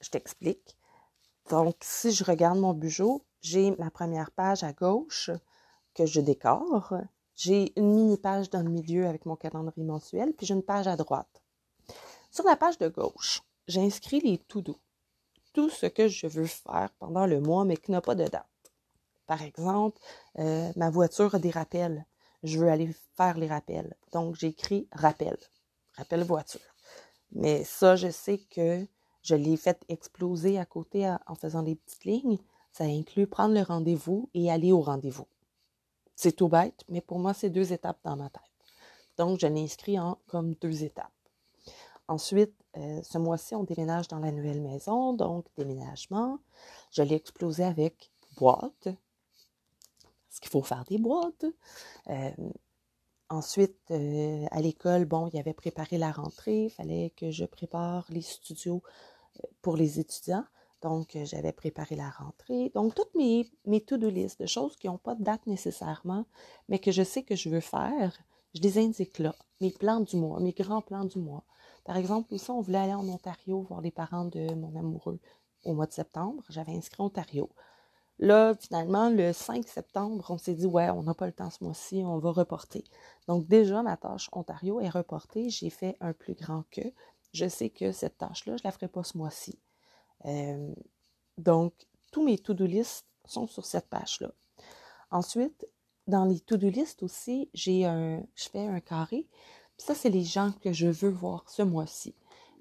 [0.00, 0.76] Je t'explique.
[1.50, 5.30] Donc, si je regarde mon bijou, j'ai ma première page à gauche
[5.94, 6.94] que je décore
[7.40, 10.96] j'ai une mini-page dans le milieu avec mon calendrier mensuel, puis j'ai une page à
[10.96, 11.42] droite.
[12.30, 14.76] Sur la page de gauche, j'ai inscrit les tout doux.
[15.54, 18.44] Tout ce que je veux faire pendant le mois, mais qui n'a pas de date.
[19.26, 19.98] Par exemple,
[20.38, 22.04] euh, ma voiture a des rappels.
[22.42, 23.96] Je veux aller faire les rappels.
[24.12, 25.38] Donc, j'ai écrit rappel.
[25.96, 26.60] Rappel voiture.
[27.32, 28.86] Mais ça, je sais que
[29.22, 32.38] je l'ai fait exploser à côté en faisant des petites lignes.
[32.70, 35.26] Ça inclut prendre le rendez-vous et aller au rendez-vous.
[36.22, 38.42] C'est tout bête, mais pour moi, c'est deux étapes dans ma tête.
[39.16, 41.10] Donc, je l'ai inscrit en comme deux étapes.
[42.08, 46.38] Ensuite, euh, ce mois-ci, on déménage dans la nouvelle maison, donc déménagement.
[46.90, 51.46] Je l'ai explosé avec boîte, parce qu'il faut faire des boîtes.
[52.10, 52.30] Euh,
[53.30, 57.46] ensuite, euh, à l'école, bon, il y avait préparé la rentrée, il fallait que je
[57.46, 58.82] prépare les studios
[59.62, 60.44] pour les étudiants.
[60.82, 62.70] Donc, j'avais préparé la rentrée.
[62.74, 66.24] Donc, toutes mes, mes to-do list de choses qui n'ont pas de date nécessairement,
[66.68, 68.18] mais que je sais que je veux faire,
[68.54, 69.34] je les indique là.
[69.60, 71.44] Mes plans du mois, mes grands plans du mois.
[71.84, 75.18] Par exemple, aussi, on voulait aller en Ontario voir les parents de mon amoureux
[75.64, 76.42] au mois de septembre.
[76.48, 77.50] J'avais inscrit Ontario.
[78.18, 81.64] Là, finalement, le 5 septembre, on s'est dit, ouais, on n'a pas le temps ce
[81.64, 82.84] mois-ci, on va reporter.
[83.28, 85.48] Donc, déjà, ma tâche Ontario est reportée.
[85.48, 86.82] J'ai fait un plus grand que.
[87.32, 89.58] Je sais que cette tâche-là, je ne la ferai pas ce mois-ci.
[90.26, 90.74] Euh,
[91.38, 91.72] donc,
[92.12, 94.32] tous mes to-do list sont sur cette page-là.
[95.10, 95.66] Ensuite,
[96.06, 99.26] dans les to-do list aussi, j'ai un, je fais un carré.
[99.78, 102.14] ça, c'est les gens que je veux voir ce mois-ci.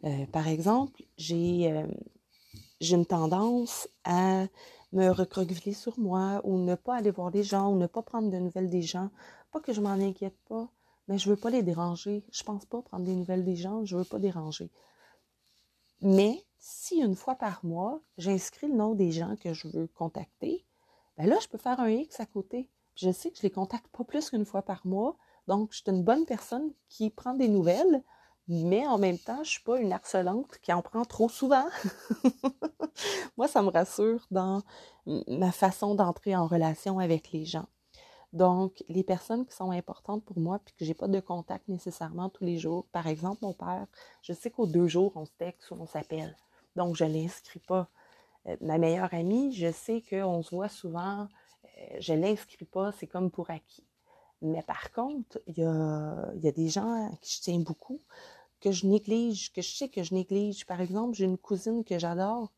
[0.06, 1.86] Euh, par exemple, j'ai euh,
[2.82, 4.46] une tendance à
[4.94, 8.30] me recroqueviller sur moi ou ne pas aller voir les gens ou ne pas prendre
[8.32, 9.10] de nouvelles des gens.
[9.52, 10.70] Pas que je m'en inquiète pas,
[11.08, 12.24] mais je veux pas les déranger.
[12.32, 14.72] Je pense pas prendre des nouvelles des gens, je veux pas déranger.
[16.02, 20.66] Mais si une fois par mois, j'inscris le nom des gens que je veux contacter,
[21.18, 22.70] ben là, je peux faire un X à côté.
[22.96, 25.18] Je sais que je les contacte pas plus qu'une fois par mois.
[25.48, 28.04] Donc, je suis une bonne personne qui prend des nouvelles,
[28.48, 31.66] mais en même temps, je suis pas une harcelante qui en prend trop souvent.
[33.38, 34.62] Moi, ça me rassure dans
[35.06, 37.68] ma façon d'entrer en relation avec les gens.
[38.34, 42.30] Donc, les personnes qui sont importantes pour moi, puis que j'ai pas de contact nécessairement
[42.30, 42.86] tous les jours.
[42.92, 43.88] Par exemple, mon père,
[44.22, 46.36] je sais qu'aux deux jours, on se texte ou on s'appelle.
[46.76, 47.90] Donc, je ne l'inscris pas.
[48.48, 51.28] Euh, ma meilleure amie, je sais qu'on se voit souvent,
[51.66, 53.86] euh, je ne l'inscris pas, c'est comme pour acquis.
[54.42, 58.02] Mais par contre, il y a, des gens à qui je tiens beaucoup,
[58.62, 60.66] que je néglige, que je sais que je néglige.
[60.66, 62.52] Par exemple, j'ai une cousine que j'adore,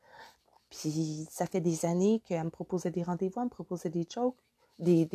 [0.69, 4.37] puis ça fait des années qu'elle me proposait des rendez-vous, elle me proposait des jokes,
[4.79, 5.07] des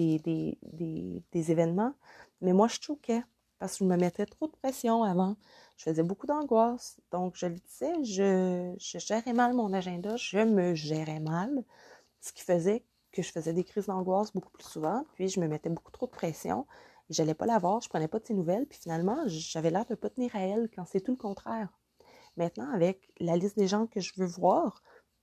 [1.33, 1.95] événements.
[2.41, 3.23] Mais moi, je choquais
[3.59, 5.37] parce que je me mettais trop de pression avant.
[5.77, 7.01] Je faisais beaucoup d'angoisse.
[7.11, 11.65] Donc, je le disais, je, je, gérais mal mon agenda, je me gérais mal,
[12.21, 15.49] ce qui faisait que je faisais des crises d'angoisse beaucoup plus souvent, puis je me
[15.49, 16.67] mettais beaucoup trop de pression.
[17.09, 19.87] Et j'allais pas la voir, je prenais pas de ses nouvelles, puis finalement, j'avais l'air
[19.87, 21.69] de pas tenir à elle quand c'est tout le contraire.
[22.37, 24.83] Maintenant, avec la liste des gens que je veux voir,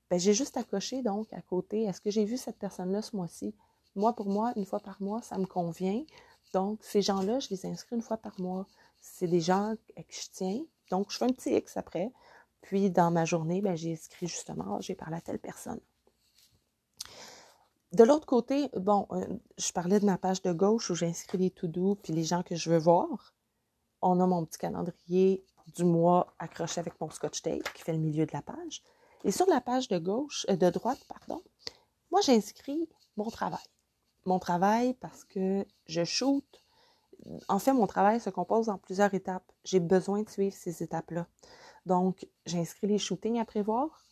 [0.09, 1.83] ben, j'ai juste à cocher donc à côté.
[1.83, 3.55] Est-ce que j'ai vu cette personne-là ce mois-ci?
[3.95, 6.03] Moi, pour moi, une fois par mois, ça me convient.
[6.53, 8.67] Donc, ces gens-là, je les inscris une fois par mois.
[9.01, 10.61] C'est des gens à qui je tiens.
[10.91, 12.11] Donc, je fais un petit X après.
[12.61, 15.81] Puis, dans ma journée, ben, j'ai écrit justement, j'ai parlé à telle personne.
[17.91, 19.25] De l'autre côté, bon, euh,
[19.57, 22.55] je parlais de ma page de gauche où j'inscris les to-do puis les gens que
[22.55, 23.35] je veux voir.
[24.01, 27.99] On a mon petit calendrier du mois accroché avec mon scotch tape qui fait le
[27.99, 28.83] milieu de la page.
[29.23, 31.43] Et sur la page de gauche, euh, de droite, pardon,
[32.09, 33.59] moi j'inscris mon travail
[34.25, 36.45] mon travail parce que je shoot.
[37.47, 39.49] En fait, mon travail se compose en plusieurs étapes.
[39.63, 41.27] J'ai besoin de suivre ces étapes-là.
[41.85, 44.03] Donc, j'inscris les shootings à prévoir,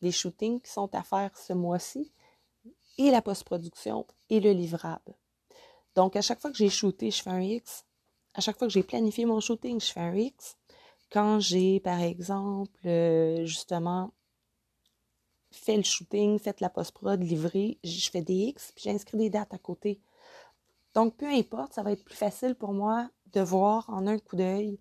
[0.00, 2.12] les shootings qui sont à faire ce mois-ci,
[2.98, 5.14] et la post-production et le livrable.
[5.94, 7.84] Donc, à chaque fois que j'ai shooté, je fais un X.
[8.34, 10.56] À chaque fois que j'ai planifié mon shooting, je fais un X.
[11.10, 14.12] Quand j'ai, par exemple, euh, justement,
[15.58, 19.54] fait le shooting, fait la post-prod, livré, je fais des X, puis j'inscris des dates
[19.54, 20.00] à côté.
[20.94, 24.36] Donc, peu importe, ça va être plus facile pour moi de voir en un coup
[24.36, 24.78] d'œil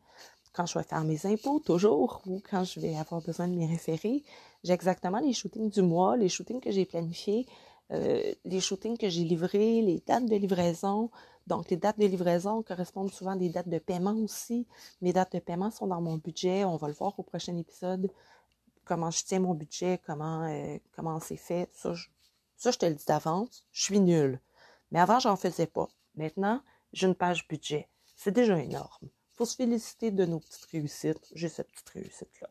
[0.54, 3.68] quand je vais faire mes impôts, toujours, ou quand je vais avoir besoin de m'y
[3.68, 4.24] référer.
[4.64, 7.46] J'ai exactement les shootings du mois, les shootings que j'ai planifiés,
[7.92, 11.12] euh, les shootings que j'ai livrés, les dates de livraison.
[11.48, 14.66] Donc, les dates de livraison correspondent souvent à des dates de paiement aussi.
[15.02, 16.64] Mes dates de paiement sont dans mon budget.
[16.64, 18.10] On va le voir au prochain épisode
[18.86, 21.70] comment je tiens mon budget, comment, euh, comment c'est fait.
[21.74, 24.40] Ça je, te le dis d'avance, je suis nulle.
[24.92, 25.88] Mais avant, j'en faisais pas.
[26.16, 26.62] Maintenant,
[26.94, 27.90] j'ai une page budget.
[28.16, 29.04] C'est déjà énorme.
[29.04, 31.28] Il faut se féliciter de nos petites réussites.
[31.34, 32.50] J'ai cette petite réussite-là.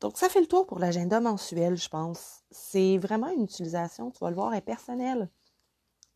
[0.00, 2.40] Donc, ça fait le tour pour l'agenda mensuel, je pense.
[2.50, 5.30] C'est vraiment une utilisation, tu vas le voir, est personnelle.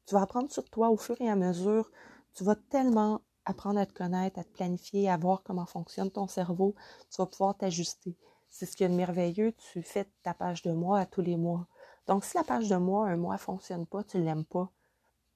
[0.07, 1.91] Tu vas apprendre sur toi au fur et à mesure.
[2.35, 6.27] Tu vas tellement apprendre à te connaître, à te planifier, à voir comment fonctionne ton
[6.27, 6.75] cerveau.
[7.11, 8.17] Tu vas pouvoir t'ajuster.
[8.49, 11.67] C'est ce a de merveilleux, tu fais ta page de mois à tous les mois.
[12.07, 14.71] Donc, si la page de mois, un mois ne fonctionne pas, tu ne l'aimes pas,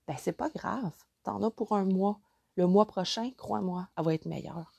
[0.07, 0.93] ben c'est pas grave.
[1.25, 2.19] Tu en as pour un mois.
[2.57, 4.73] Le mois prochain, crois-moi, elle va être meilleure.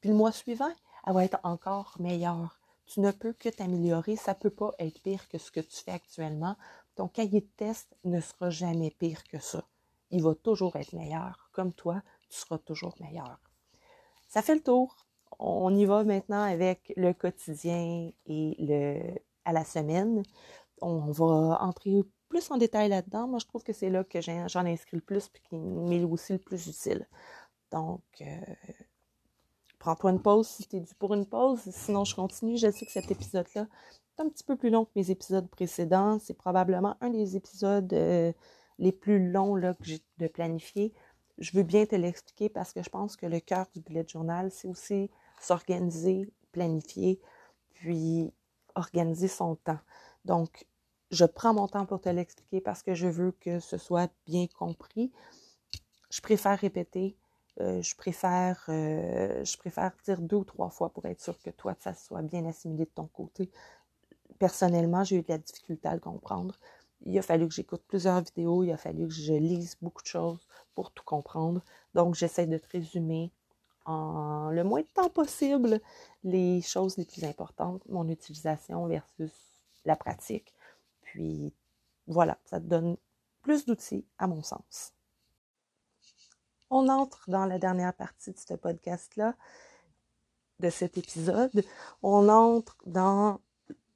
[0.00, 0.72] Puis le mois suivant,
[1.06, 2.60] elle va être encore meilleure.
[2.86, 4.16] Tu ne peux que t'améliorer.
[4.16, 6.56] Ça ne peut pas être pire que ce que tu fais actuellement.
[6.94, 9.64] Ton cahier de test ne sera jamais pire que ça.
[10.10, 11.48] Il va toujours être meilleur.
[11.52, 13.38] Comme toi, tu seras toujours meilleur.
[14.28, 15.06] Ça fait le tour
[15.38, 20.22] on y va maintenant avec le quotidien et le à la semaine.
[20.80, 24.64] On va entrer plus en détail là-dedans, moi, je trouve que c'est là que j'en
[24.64, 27.06] inscris le plus puis qui m'est aussi le plus utile.
[27.70, 28.40] Donc, euh,
[29.78, 31.60] prends-toi une pause si tu es dû pour une pause.
[31.70, 32.56] Sinon, je continue.
[32.56, 33.66] Je sais que cet épisode-là
[34.16, 36.18] est un petit peu plus long que mes épisodes précédents.
[36.20, 38.32] C'est probablement un des épisodes euh,
[38.78, 40.94] les plus longs que j'ai de planifier.
[41.36, 44.50] Je veux bien te l'expliquer parce que je pense que le cœur du bullet journal,
[44.50, 45.10] c'est aussi
[45.42, 47.20] s'organiser, planifier,
[47.74, 48.32] puis
[48.74, 49.80] organiser son temps.
[50.24, 50.66] Donc,
[51.10, 54.46] je prends mon temps pour te l'expliquer parce que je veux que ce soit bien
[54.46, 55.12] compris.
[56.10, 57.16] Je préfère répéter,
[57.60, 61.50] euh, je, préfère, euh, je préfère dire deux ou trois fois pour être sûr que
[61.50, 63.50] toi, ça soit bien assimilé de ton côté.
[64.38, 66.58] Personnellement, j'ai eu de la difficulté à le comprendre.
[67.04, 70.06] Il a fallu que j'écoute plusieurs vidéos, il a fallu que je lise beaucoup de
[70.06, 71.62] choses pour tout comprendre.
[71.94, 73.32] Donc, j'essaie de te résumer
[73.84, 75.80] en le moins de temps possible
[76.24, 79.32] les choses les plus importantes, mon utilisation versus
[79.84, 80.54] la pratique.
[81.02, 81.52] Puis
[82.06, 82.96] voilà, ça te donne
[83.42, 84.92] plus d'outils à mon sens.
[86.70, 89.36] On entre dans la dernière partie de ce podcast-là,
[90.60, 91.64] de cet épisode.
[92.02, 93.40] On entre dans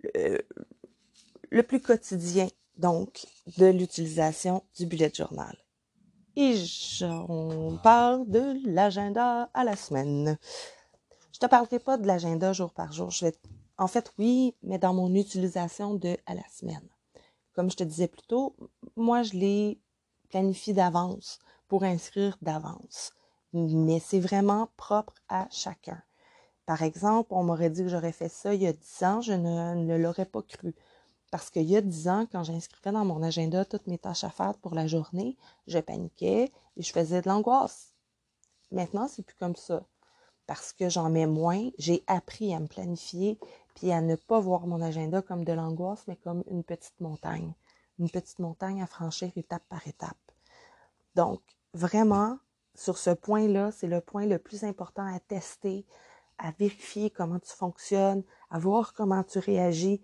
[0.02, 5.56] le, plus quotidien, donc, de l'utilisation du bullet journal.
[6.36, 6.62] Et
[7.10, 10.36] on parle de l'agenda à la semaine.
[11.32, 13.10] Je te parlerai pas de l'agenda jour par jour.
[13.78, 16.88] En fait, oui, mais dans mon utilisation de à la semaine.
[17.54, 18.54] Comme je te disais plus tôt,
[18.96, 19.80] moi, je les
[20.28, 23.14] planifie d'avance pour inscrire d'avance.
[23.54, 26.02] Mais c'est vraiment propre à chacun.
[26.66, 29.32] Par exemple, on m'aurait dit que j'aurais fait ça il y a dix ans, je
[29.32, 30.74] ne, l'aurais pas cru.
[31.30, 34.30] Parce qu'il y a dix ans, quand j'inscrivais dans mon agenda toutes mes tâches à
[34.30, 35.36] faire pour la journée,
[35.66, 37.92] je paniquais et je faisais de l'angoisse.
[38.70, 39.84] Maintenant, c'est plus comme ça.
[40.46, 43.38] Parce que j'en mets moins, j'ai appris à me planifier
[43.74, 47.52] puis à ne pas voir mon agenda comme de l'angoisse, mais comme une petite montagne.
[47.98, 50.16] Une petite montagne à franchir étape par étape.
[51.14, 51.40] Donc,
[51.74, 52.38] vraiment,
[52.74, 55.84] sur ce point-là, c'est le point le plus important à tester,
[56.38, 60.00] à vérifier comment tu fonctionnes, à voir comment tu réagis.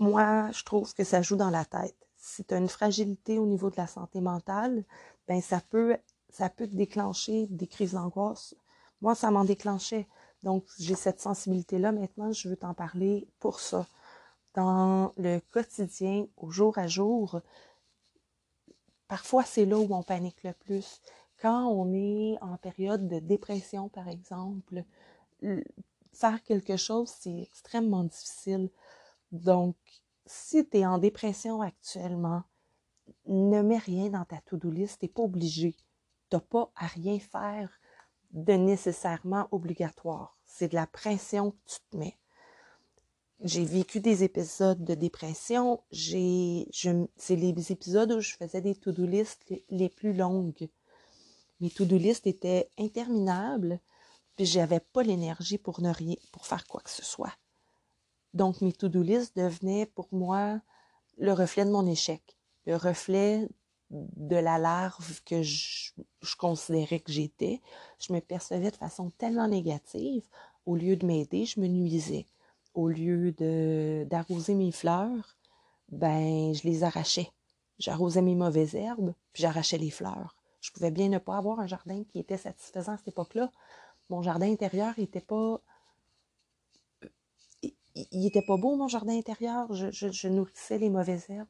[0.00, 1.94] Moi, je trouve que ça joue dans la tête.
[2.16, 4.82] Si tu as une fragilité au niveau de la santé mentale,
[5.28, 5.94] ben ça peut,
[6.30, 8.54] ça peut te déclencher des crises d'angoisse.
[9.02, 10.08] Moi, ça m'en déclenchait.
[10.42, 11.92] Donc, j'ai cette sensibilité-là.
[11.92, 13.86] Maintenant, je veux t'en parler pour ça.
[14.54, 17.42] Dans le quotidien, au jour à jour,
[19.06, 21.02] parfois c'est là où on panique le plus.
[21.42, 24.82] Quand on est en période de dépression, par exemple,
[26.14, 28.70] faire quelque chose, c'est extrêmement difficile.
[29.32, 29.76] Donc,
[30.26, 32.42] si tu es en dépression actuellement,
[33.26, 35.76] ne mets rien dans ta to-do list, tu n'es pas obligé.
[36.30, 37.70] Tu n'as pas à rien faire
[38.32, 40.36] de nécessairement obligatoire.
[40.46, 42.16] C'est de la pression que tu te mets.
[43.42, 45.82] J'ai vécu des épisodes de dépression.
[45.90, 46.66] C'est
[47.30, 50.68] les épisodes où je faisais des to-do list les plus longues.
[51.60, 53.80] Mes to-do list étaient interminables,
[54.36, 57.32] puis j'avais pas l'énergie pour ne rien, pour faire quoi que ce soit.
[58.34, 60.60] Donc mes to-do list devenaient pour moi
[61.18, 63.48] le reflet de mon échec, le reflet
[63.90, 65.90] de la larve que je,
[66.38, 67.60] considérais que j'étais,
[67.98, 70.22] je me percevais de façon tellement négative,
[70.64, 72.26] au lieu de m'aider, je me nuisais.
[72.74, 73.32] Au lieu
[74.04, 75.36] d'arroser mes fleurs,
[75.88, 77.30] ben je les arrachais.
[77.78, 80.36] J'arrosais mes mauvaises herbes, puis j'arrachais les fleurs.
[80.60, 83.50] Je pouvais bien ne pas avoir un jardin qui était satisfaisant à cette époque-là.
[84.08, 85.60] Mon jardin intérieur n'était pas
[87.94, 89.72] il n'était pas beau, mon jardin intérieur.
[89.72, 91.48] Je, nourrissais les mauvaises herbes.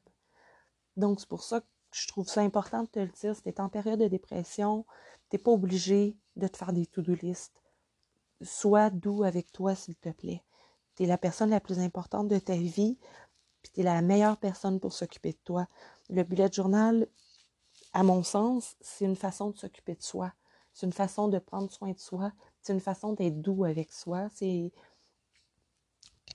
[0.96, 3.34] Donc, c'est pour ça que je trouve ça important de te le dire.
[3.34, 4.84] Si tu es en période de dépression,
[5.28, 7.52] tu n'es pas obligé de te faire des to-do list.
[8.42, 10.42] Sois doux avec toi, s'il te plaît.
[10.96, 12.98] Tu es la personne la plus importante de ta vie,
[13.62, 15.66] puis tu es la meilleure personne pour s'occuper de toi.
[16.08, 17.06] Le bullet journal,
[17.92, 20.32] à mon sens, c'est une façon de s'occuper de soi.
[20.72, 22.32] C'est une façon de prendre soin de soi.
[22.62, 24.28] C'est une façon d'être doux avec soi.
[24.34, 24.72] C'est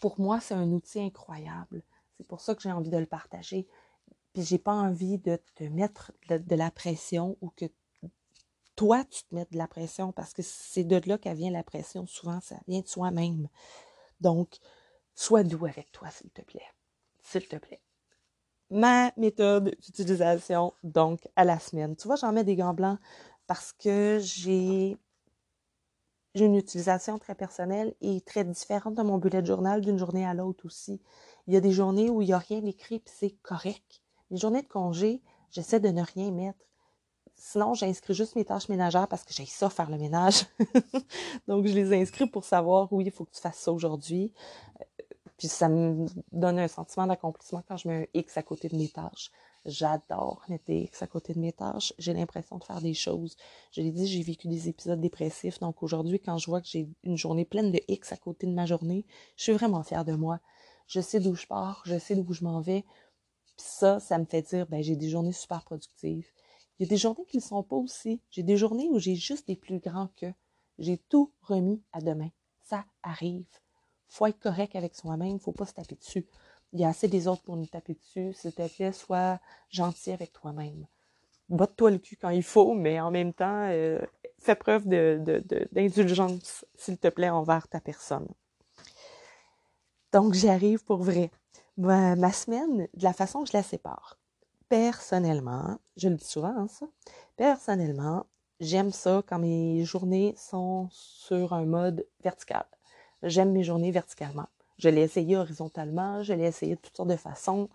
[0.06, 1.82] pour moi, c'est un outil incroyable.
[2.16, 3.68] C'est pour ça que j'ai envie de le partager.
[4.34, 7.66] Puis j'ai pas envie de te mettre de, la pression ou que
[8.76, 11.64] toi, tu te mettes de la pression parce que c'est de là qu'elle vient la
[11.64, 12.06] pression.
[12.06, 13.50] Souvent, ça vient de soi-même.
[14.22, 14.60] Donc,
[15.16, 16.70] sois doux avec toi, s'il te plaît.
[17.24, 17.82] S'il te plaît.
[18.70, 21.96] Ma méthode d'utilisation, donc, à la semaine.
[21.96, 23.00] Tu vois, j'en mets des gants blancs
[23.48, 24.98] parce que j'ai
[26.44, 30.66] une utilisation très personnelle et très différente de mon bullet journal d'une journée à l'autre
[30.66, 31.02] aussi.
[31.48, 34.02] Il y a des journées où il n'y a rien écrit puis c'est correct.
[34.32, 35.22] Les journées de congé,
[35.52, 36.60] j'essaie de ne rien mettre.
[37.36, 40.46] Sinon, j'inscris juste mes tâches ménagères parce que j'ai ça faire le ménage.
[41.48, 44.32] Donc, je les inscris pour savoir, oui, il faut que tu fasses ça aujourd'hui.
[44.82, 45.04] Euh,
[45.38, 48.78] puis ça me donne un sentiment d'accomplissement quand je mets un X à côté de
[48.78, 49.32] mes tâches.
[49.66, 51.92] J'adore mettre des X à côté de mes tâches.
[51.98, 53.36] J'ai l'impression de faire des choses.
[53.72, 55.60] Je l'ai dit, j'ai vécu des épisodes dépressifs.
[55.60, 58.54] Donc aujourd'hui, quand je vois que j'ai une journée pleine de X à côté de
[58.54, 59.06] ma journée,
[59.38, 60.40] je suis vraiment fière de moi.
[60.88, 62.86] Je sais d'où je pars, je sais d'où je m'en vais.
[63.58, 66.28] Puis ça, ça me fait dire, ben, j'ai des journées super productives.
[66.78, 68.22] Il y a des journées qui ne sont pas aussi.
[68.30, 70.28] J'ai des journées où j'ai juste des plus grands que.
[70.78, 72.30] J'ai tout remis à demain.
[72.62, 73.48] Ça arrive.
[74.10, 76.28] Faut être correct avec soi-même, faut pas se taper dessus
[76.76, 78.34] il y a assez des autres pour nous taper dessus.
[78.34, 80.86] S'il te plaît, sois gentil avec toi-même.
[81.48, 84.00] Botte-toi le cul quand il faut, mais en même temps, euh,
[84.40, 88.28] fais preuve d'indulgence, s'il te plaît, envers ta personne.
[90.12, 91.32] Donc, j'arrive pour vrai.
[91.78, 94.18] Ma, ma, semaine, de la façon que je la sépare.
[94.68, 96.88] Personnellement, je le dis souvent, hein, ça.
[97.38, 98.26] Personnellement,
[98.60, 102.66] j'aime ça quand mes journées sont sur un mode vertical.
[103.24, 104.48] J'aime mes journées verticalement.
[104.78, 107.70] Je l'ai essayé horizontalement, je l'ai essayé de toutes sortes de façons.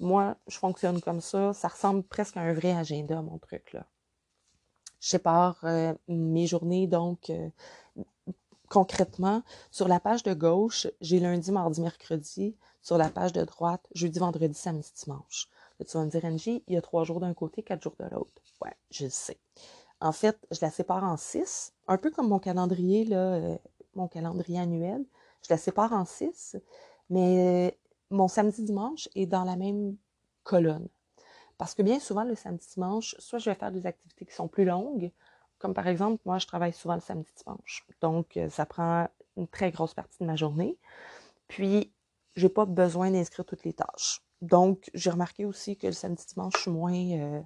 [0.00, 1.52] Moi, je fonctionne comme ça.
[1.52, 3.86] Ça ressemble presque à un vrai agenda, mon truc, là.
[5.00, 7.48] Je sépare euh, mes journées, donc, euh,
[8.68, 12.56] concrètement, sur la page de gauche, j'ai lundi, mardi, mercredi.
[12.82, 15.48] Sur la page de droite, jeudi, vendredi, samedi, dimanche.
[15.78, 17.94] Là, tu vas me dire, Angie, il y a trois jours d'un côté, quatre jours
[18.00, 18.42] de l'autre.
[18.60, 19.38] Ouais, je le sais.
[20.00, 23.56] En fait, je la sépare en six, un peu comme mon calendrier, là, euh,
[23.94, 25.04] mon calendrier annuel.
[25.42, 26.56] Je la sépare en six,
[27.10, 27.78] mais
[28.10, 29.96] mon samedi-dimanche est dans la même
[30.44, 30.88] colonne.
[31.58, 34.64] Parce que bien souvent, le samedi-dimanche, soit je vais faire des activités qui sont plus
[34.64, 35.12] longues,
[35.58, 37.86] comme par exemple, moi, je travaille souvent le samedi-dimanche.
[38.00, 40.76] Donc, euh, ça prend une très grosse partie de ma journée.
[41.48, 41.92] Puis,
[42.34, 44.22] j'ai pas besoin d'inscrire toutes les tâches.
[44.40, 47.40] Donc, j'ai remarqué aussi que le samedi-dimanche, je suis moins, euh,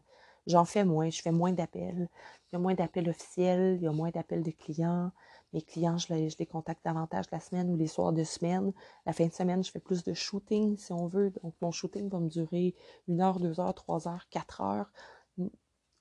[0.47, 2.09] j'en fais moins, je fais moins d'appels.
[2.51, 5.11] Il y a moins d'appels officiels, il y a moins d'appels de clients.
[5.53, 8.73] Mes clients, je les, contacte davantage la semaine ou les soirs de semaine.
[9.07, 11.31] La fin de semaine, je fais plus de shooting, si on veut.
[11.43, 12.75] Donc, mon shooting va me durer
[13.09, 14.91] une heure, deux heures, trois heures, quatre heures.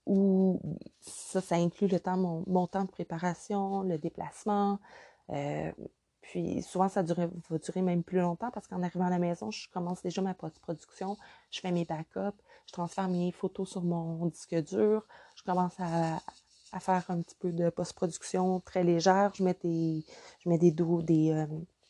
[0.05, 0.59] Ou
[0.99, 4.79] ça, ça inclut le temps, mon, temps de préparation, le déplacement.
[5.29, 5.71] Euh,
[6.25, 9.69] puis souvent, ça va durer même plus longtemps parce qu'en arrivant à la maison, je
[9.69, 11.17] commence déjà ma production,
[11.51, 16.17] je fais mes backups, je transfère mes photos sur mon disque dur, je commence à,
[16.71, 19.31] à faire un petit peu de post-production très légère.
[19.35, 20.03] Je mets des,
[20.39, 21.45] je mets des, des, euh,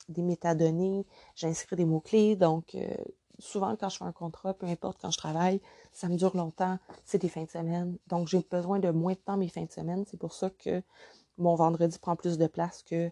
[0.09, 1.05] des métadonnées,
[1.35, 2.35] j'inscris des mots-clés.
[2.35, 2.87] Donc, euh,
[3.39, 5.61] souvent, quand je fais un contrat, peu importe quand je travaille,
[5.93, 6.77] ça me dure longtemps.
[7.05, 7.97] C'est des fins de semaine.
[8.07, 10.05] Donc, j'ai besoin de moins de temps mes fins de semaine.
[10.09, 10.81] C'est pour ça que
[11.37, 13.09] mon vendredi prend plus de place que,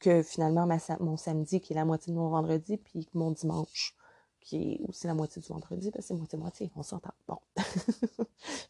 [0.00, 0.66] que finalement
[1.00, 3.96] mon samedi, qui est la moitié de mon vendredi, puis mon dimanche
[4.42, 7.12] qui est aussi la moitié du vendredi, que c'est moitié-moitié, on s'entend.
[7.28, 7.38] Bon.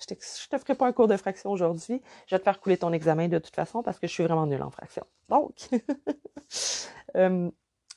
[0.01, 2.01] Je, te, te ferai pas un cours de fraction aujourd'hui.
[2.27, 4.47] Je vais te faire couler ton examen de toute façon parce que je suis vraiment
[4.47, 5.05] nulle en fraction.
[5.29, 5.69] Donc,
[7.17, 7.51] euh,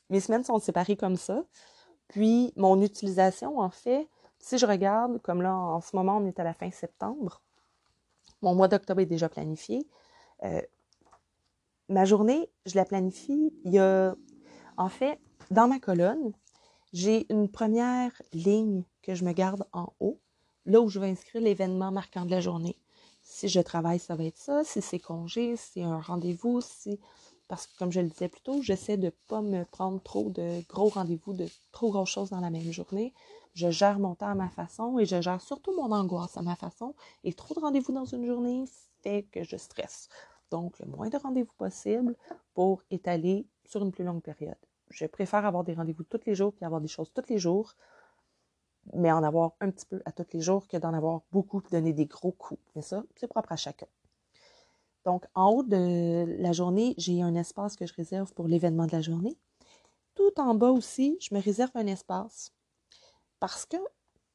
[0.09, 1.43] mes semaines sont séparées comme ça.
[2.07, 4.07] Puis, mon utilisation, en fait,
[4.39, 7.41] si je regarde, comme là, en ce moment, on est à la fin septembre,
[8.41, 9.87] mon mois d'octobre est déjà planifié.
[10.43, 10.61] Euh,
[11.89, 13.53] ma journée, je la planifie.
[13.63, 14.15] Il y a,
[14.77, 15.19] en fait,
[15.51, 16.33] dans ma colonne,
[16.93, 20.19] j'ai une première ligne que je me garde en haut,
[20.65, 22.77] là où je vais inscrire l'événement marquant de la journée.
[23.23, 24.63] Si je travaille, ça va être ça.
[24.63, 26.99] Si c'est congé, si c'est un rendez-vous, si...
[27.47, 30.31] Parce que comme je le disais plus tôt, j'essaie de ne pas me prendre trop
[30.31, 33.13] de gros rendez-vous, de trop grosses choses dans la même journée.
[33.53, 36.55] Je gère mon temps à ma façon et je gère surtout mon angoisse à ma
[36.55, 36.95] façon.
[37.23, 38.63] Et trop de rendez-vous dans une journée
[39.03, 40.09] fait que je stresse.
[40.49, 42.15] Donc, le moins de rendez-vous possible
[42.55, 44.57] pour étaler sur une plus longue période
[44.95, 47.75] je préfère avoir des rendez-vous tous les jours puis avoir des choses tous les jours,
[48.93, 51.71] mais en avoir un petit peu à tous les jours que d'en avoir beaucoup et
[51.71, 52.61] donner des gros coups.
[52.75, 53.87] Mais ça, c'est propre à chacun.
[55.05, 58.91] Donc, en haut de la journée, j'ai un espace que je réserve pour l'événement de
[58.91, 59.37] la journée.
[60.15, 62.51] Tout en bas aussi, je me réserve un espace
[63.39, 63.77] parce que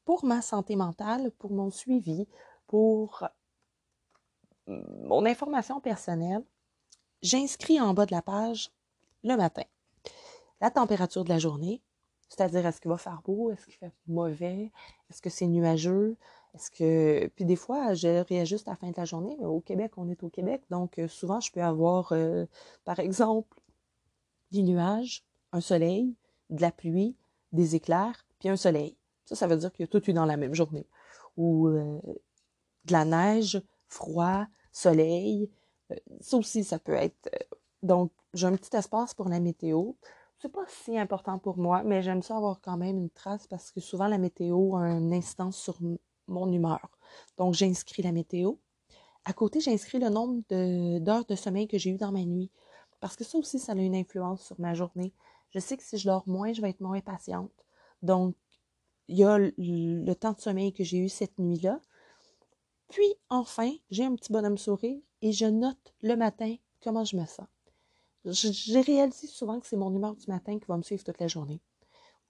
[0.05, 2.27] pour ma santé mentale, pour mon suivi,
[2.67, 3.27] pour
[4.67, 6.43] mon information personnelle,
[7.21, 8.71] j'inscris en bas de la page
[9.23, 9.63] le matin
[10.61, 11.81] la température de la journée,
[12.31, 14.71] c'est-à-dire est-ce qu'il va faire beau, est-ce qu'il fait mauvais,
[15.09, 16.15] est-ce que c'est nuageux,
[16.55, 17.27] est-ce que.
[17.35, 20.07] Puis des fois, je réajuste à la fin de la journée, mais au Québec, on
[20.07, 22.45] est au Québec, donc euh, souvent, je peux avoir, euh,
[22.85, 23.59] par exemple,
[24.51, 26.15] des nuages, un soleil,
[26.49, 27.17] de la pluie,
[27.51, 28.95] des éclairs, puis un soleil.
[29.25, 30.87] Ça, ça veut dire qu'il y a tout eu dans la même journée.
[31.35, 31.99] Ou euh,
[32.85, 35.49] de la neige, froid, soleil.
[36.21, 37.29] ça aussi, ça peut être.
[37.83, 39.91] donc, j'ai un petit espace pour la météo
[40.41, 43.71] c'est pas si important pour moi, mais j'aime ça avoir quand même une trace parce
[43.71, 45.77] que souvent la météo a un instance sur
[46.27, 46.89] mon humeur.
[47.37, 48.53] Donc, j'inscris la météo.
[49.25, 50.41] À côté, j'inscris le nombre
[50.99, 52.49] d'heures de, sommeil que j'ai eu dans ma nuit.
[52.99, 55.13] Parce que ça aussi, ça a une influence sur ma journée.
[55.51, 57.51] Je sais que si je dors moins, je vais être moins patiente.
[58.01, 58.35] Donc,
[59.09, 61.79] il y a le temps de sommeil que j'ai eu cette nuit-là.
[62.89, 67.25] Puis, enfin, j'ai un petit bonhomme sourire et je note le matin comment je me
[67.25, 67.47] sens.
[68.25, 71.27] J'ai réalisé souvent que c'est mon humeur du matin qui va me suivre toute la
[71.27, 71.59] journée.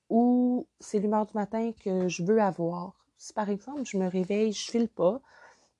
[0.09, 2.93] Ou c'est l'humeur du matin que je veux avoir.
[3.17, 5.21] Si par exemple, je me réveille, je file pas,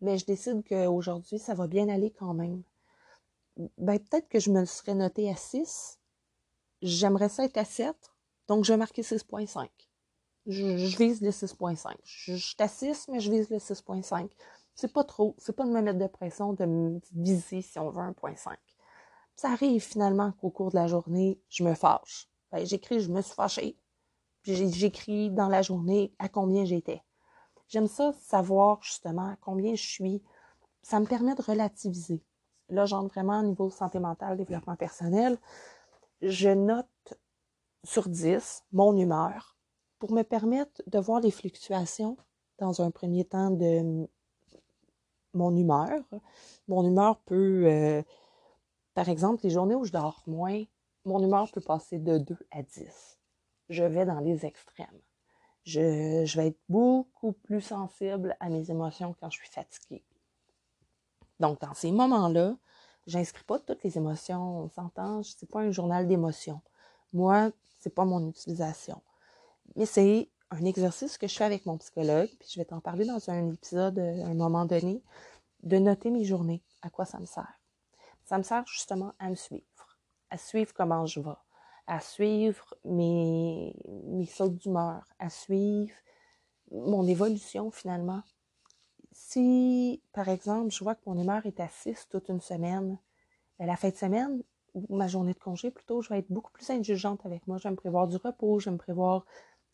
[0.02, 2.62] mais je décide qu'aujourd'hui, ça va bien aller quand même.
[3.78, 6.00] Ben, peut-être que je me serais noté à 6.
[6.82, 7.96] J'aimerais ça être à 7.
[8.48, 9.70] Donc, je vais marquer 6.5.
[10.48, 11.94] Je, vise le 6.5.
[12.04, 14.30] Je, je suis à 6, mais je vise le 6.5.
[14.76, 15.36] C'est pas trop.
[15.38, 18.56] C'est pas de me mettre de pression de me viser si on veut 1.5.
[19.36, 22.30] Ça arrive finalement qu'au cours de la journée, je me fâche.
[22.52, 23.78] Ben, j'écris, je me suis fâchée.
[24.44, 27.02] J'écris dans la journée à combien j'étais.
[27.68, 30.24] J'aime ça, savoir justement à combien je suis.
[30.82, 32.22] Ça me permet de relativiser.
[32.70, 35.38] Là, j'entre vraiment au niveau santé mentale, développement personnel.
[36.22, 36.88] Je note
[37.84, 39.58] sur 10 mon humeur
[40.00, 42.18] pour me permettre de voir les fluctuations
[42.58, 44.08] dans un premier temps de
[45.34, 46.02] mon humeur.
[46.68, 48.04] Mon humeur peut, euh,
[48.94, 50.64] par exemple, les journées où je dors moins,
[51.06, 53.20] mon humeur peut passer de 2 à 10.
[53.70, 54.88] Je vais dans les extrêmes.
[55.64, 60.04] Je, vais être beaucoup plus sensible à mes émotions quand je suis fatiguée.
[61.40, 62.58] Donc, dans ces moments-là,
[63.08, 64.64] j'inscris pas toutes les émotions.
[64.64, 66.62] On s'entend, c'est pas un journal d'émotions.
[67.14, 69.02] Moi, c'est pas mon utilisation.
[69.76, 73.06] Mais c'est un exercice que je fais avec mon psychologue, puis je vais t'en parler
[73.06, 75.02] dans un épisode à un moment donné,
[75.64, 77.61] de noter mes journées, à quoi ça me sert.
[78.32, 81.36] Ça me sert justement à me suivre, à suivre comment je vais,
[81.86, 83.76] à suivre mes,
[84.06, 85.92] mes d'humeur, à suivre
[86.72, 88.22] mon évolution finalement.
[89.12, 92.98] Si, par exemple, je vois que mon humeur est à 6 toute une semaine,
[93.60, 94.42] à ben, la fin de semaine,
[94.76, 97.58] ou ma journée de congé plutôt, je vais être beaucoup plus indulgente avec moi.
[97.58, 99.26] Je vais me prévoir du repos, je vais me prévoir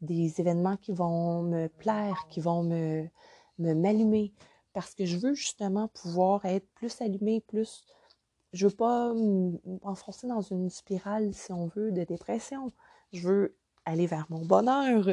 [0.01, 3.07] des événements qui vont me plaire, qui vont me
[3.59, 4.33] m'allumer,
[4.73, 7.85] parce que je veux justement pouvoir être plus allumée, plus
[8.53, 9.13] je veux pas
[9.83, 12.71] m'enfoncer dans une spirale, si on veut, de dépression.
[13.13, 15.05] Je veux aller vers mon bonheur.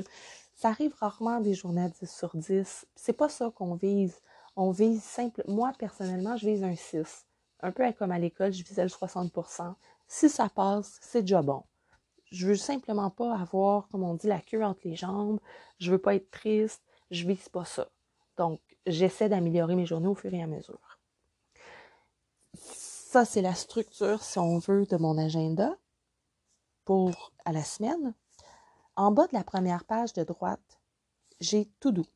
[0.55, 2.87] Ça arrive rarement des journées à 10 sur 10.
[2.95, 4.21] C'est pas ça qu'on vise.
[4.57, 5.43] On vise simple.
[5.49, 7.27] Moi, personnellement, je vise un 6.
[7.61, 9.75] Un peu comme à l'école, je visais le 60%
[10.07, 11.65] Si ça passe, c'est déjà bon.
[12.31, 15.41] Je veux simplement pas avoir, comme on dit, la queue entre les jambes.
[15.79, 16.83] Je veux pas être triste.
[17.11, 17.89] Je vise pas ça.
[18.37, 20.94] Donc, j'essaie d'améliorer mes journées au fur et à mesure.
[23.15, 25.79] Ça, c'est la structure, si on veut, de mon agenda
[26.85, 28.13] pour à la semaine.
[28.97, 30.81] En bas de la première page de droite,
[31.39, 32.09] j'ai tout doux.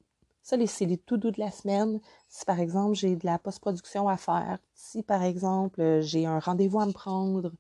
[0.43, 2.01] Ça, c'est les tout doux de la semaine.
[2.29, 6.81] Si par exemple j'ai de la post-production à faire, si par exemple j'ai un rendez-vous
[6.81, 7.53] à me prendre,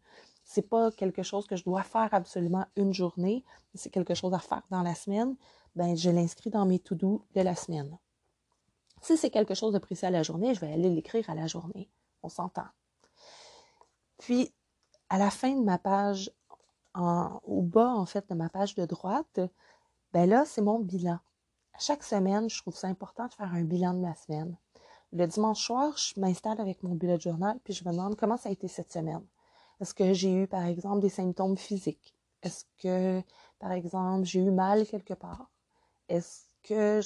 [0.42, 4.40] c'est pas quelque chose que je dois faire absolument une journée, c'est quelque chose à
[4.40, 5.36] faire dans la semaine,
[5.76, 7.98] ben je l'inscris dans mes tout doux de la semaine.
[9.00, 11.46] Si c'est quelque chose de précis à la journée, je vais aller l'écrire à la
[11.46, 11.88] journée.
[12.24, 12.66] On s'entend.
[14.18, 14.52] Puis,
[15.08, 16.30] à la fin de ma page,
[16.94, 19.40] au bas, en fait, de ma page de droite,
[20.12, 21.18] ben là, c'est mon bilan.
[21.78, 24.56] Chaque semaine, je trouve ça important de faire un bilan de ma semaine.
[25.12, 28.48] Le dimanche soir, je m'installe avec mon bullet journal, puis je me demande comment ça
[28.48, 29.24] a été cette semaine.
[29.80, 32.14] Est-ce que j'ai eu, par exemple, des symptômes physiques?
[32.42, 33.22] Est-ce que,
[33.58, 35.50] par exemple, j'ai eu mal quelque part?
[36.08, 37.00] Est-ce que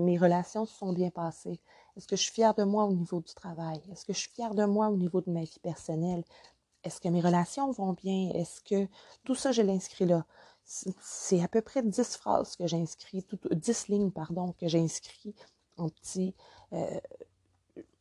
[0.00, 1.60] mes relations se sont bien passées?
[1.96, 3.80] Est-ce que je suis fière de moi au niveau du travail?
[3.90, 6.24] Est-ce que je suis fière de moi au niveau de ma vie personnelle?
[6.82, 8.30] Est-ce que mes relations vont bien?
[8.34, 8.88] Est-ce que
[9.24, 10.26] tout ça, je l'inscris là?
[10.64, 15.34] C'est à peu près 10 phrases que j'inscris, 10 lignes, pardon, que j'inscris
[15.76, 16.34] en petit.
[16.72, 17.00] Euh,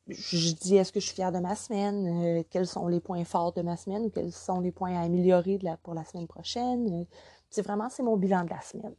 [0.08, 3.24] je dis est-ce que je suis fière de ma semaine, euh, quels sont les points
[3.26, 7.06] forts de ma semaine, quels sont les points à améliorer pour la semaine prochaine?
[7.50, 8.96] c'est vraiment c'est mon bilan de la semaine.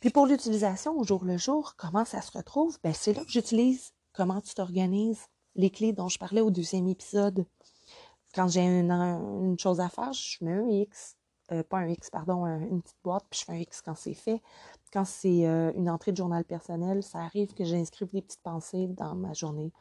[0.00, 2.78] Puis pour l'utilisation au jour le jour, comment ça se retrouve?
[2.82, 6.86] Ben, c'est là que j'utilise comment tu t'organises, les clés dont je parlais au deuxième
[6.86, 7.46] épisode.
[8.34, 11.16] Quand j'ai une, chose à faire, je mets un X,
[11.52, 14.14] euh, pas un X, pardon, une petite boîte, puis je fais un X quand c'est
[14.14, 14.42] fait.
[14.92, 18.88] Quand c'est euh, une entrée de journal personnel, ça arrive que j'inscrive des petites pensées
[18.88, 19.72] dans ma journée.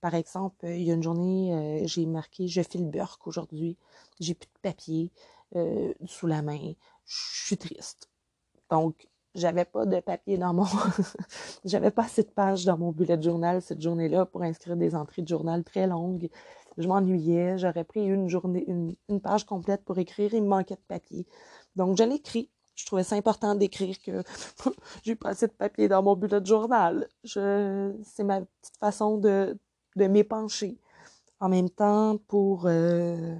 [0.00, 3.76] Par exemple, il y a une journée, euh, j'ai marqué Je file burk aujourd'hui,
[4.18, 5.12] j'ai plus de papier
[6.06, 6.74] sous la main,
[7.06, 8.08] je suis triste.
[8.70, 10.66] Donc, j'avais pas de papier dans mon
[11.64, 15.22] j'avais pas assez de pages dans mon bullet journal cette journée-là pour inscrire des entrées
[15.22, 16.28] de journal très longues.
[16.78, 20.80] Je m'ennuyais, j'aurais pris une journée une, page complète pour écrire, il me manquait de
[20.88, 21.26] papier.
[21.76, 22.50] Donc je l'écris.
[22.74, 24.22] Je trouvais ça important d'écrire que
[25.02, 27.08] j'ai pas assez de papier dans mon bullet journal.
[27.24, 29.58] Je c'est ma petite façon de
[29.96, 30.78] de m'épancher.
[31.40, 33.36] En même temps pour euh,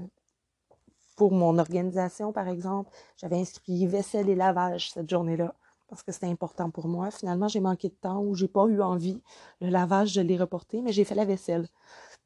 [1.16, 5.54] pour mon organisation par exemple, j'avais inscrit vaisselle et lavage cette journée-là
[5.90, 7.10] parce que c'était important pour moi.
[7.10, 9.20] Finalement, j'ai manqué de temps ou j'ai pas eu envie.
[9.60, 11.68] Le lavage, je l'ai reporté, mais j'ai fait la vaisselle.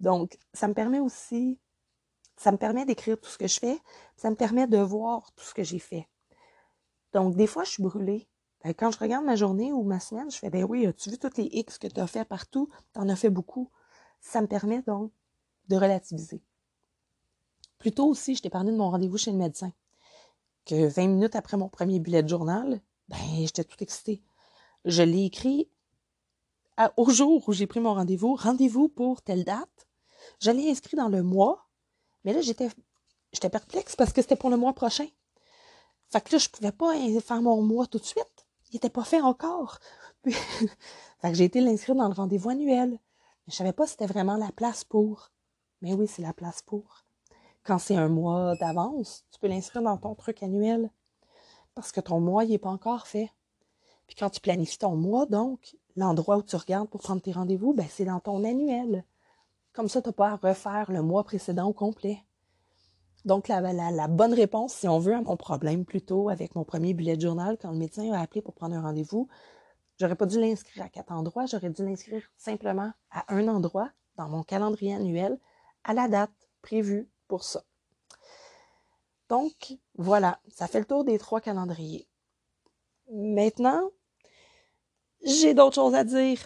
[0.01, 1.59] Donc, ça me permet aussi,
[2.37, 3.81] ça me permet d'écrire tout ce que je fais,
[4.17, 6.07] ça me permet de voir tout ce que j'ai fait.
[7.15, 8.29] Donc, des fois, je suis brûlée.
[8.62, 11.19] Ben, quand je regarde ma journée ou ma semaine, je fais, ben oui, as-tu vu
[11.19, 12.69] toutes les X que tu as fait partout?
[12.93, 13.71] Tu en as fait beaucoup.
[14.21, 15.11] Ça me permet donc
[15.69, 16.43] de relativiser.
[17.79, 19.73] Plus tôt aussi, je t'ai parlé de mon rendez-vous chez le médecin.
[20.67, 24.23] Que 20 minutes après mon premier bullet de journal, ben, j'étais tout excitée.
[24.85, 25.69] Je l'ai écrit
[26.97, 29.89] au jour où j'ai pris mon rendez-vous, rendez-vous pour telle date.
[30.41, 31.69] Je l'ai inscrit dans le mois,
[32.25, 32.69] mais là, j'étais,
[33.33, 35.07] j'étais perplexe parce que c'était pour le mois prochain.
[36.11, 38.47] Fait que là, je pouvais pas faire mon mois tout de suite.
[38.71, 39.79] Il était pas fait encore.
[40.25, 42.99] fait que j'ai été l'inscrire dans le rendez-vous annuel.
[43.47, 45.31] Je savais pas si c'était vraiment la place pour.
[45.83, 47.05] Mais oui, c'est la place pour.
[47.63, 50.91] Quand c'est un mois d'avance, tu peux l'inscrire dans ton truc annuel.
[51.75, 53.31] Parce que ton mois, n'est pas encore fait.
[54.07, 57.75] Puis quand tu planifies ton mois, donc, l'endroit où tu regardes pour prendre tes rendez-vous,
[57.75, 59.05] ben, c'est dans ton annuel.
[59.72, 62.22] Comme ça, tu n'as pas à refaire le mois précédent au complet.
[63.25, 66.93] Donc, la, la, bonne réponse, si on veut, à mon problème plutôt avec mon premier
[66.93, 69.29] bullet journal, quand le médecin a appelé pour prendre un rendez-vous,
[69.99, 74.29] j'aurais pas dû l'inscrire à quatre endroits, j'aurais dû l'inscrire simplement à un endroit dans
[74.29, 75.39] mon calendrier annuel
[75.85, 77.62] à la date prévue pour ça.
[79.35, 82.07] Donc, voilà, ça fait le tour des trois calendriers.
[83.11, 83.91] Maintenant,
[85.24, 86.39] j'ai d'autres choses à dire.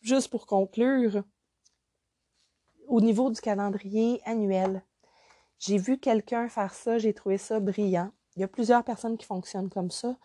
[0.00, 1.22] Juste pour conclure,
[2.88, 4.82] au niveau du calendrier annuel,
[5.60, 8.10] j'ai vu quelqu'un faire ça, j'ai trouvé ça brillant.
[8.34, 10.16] Il y a plusieurs personnes qui fonctionnent comme ça.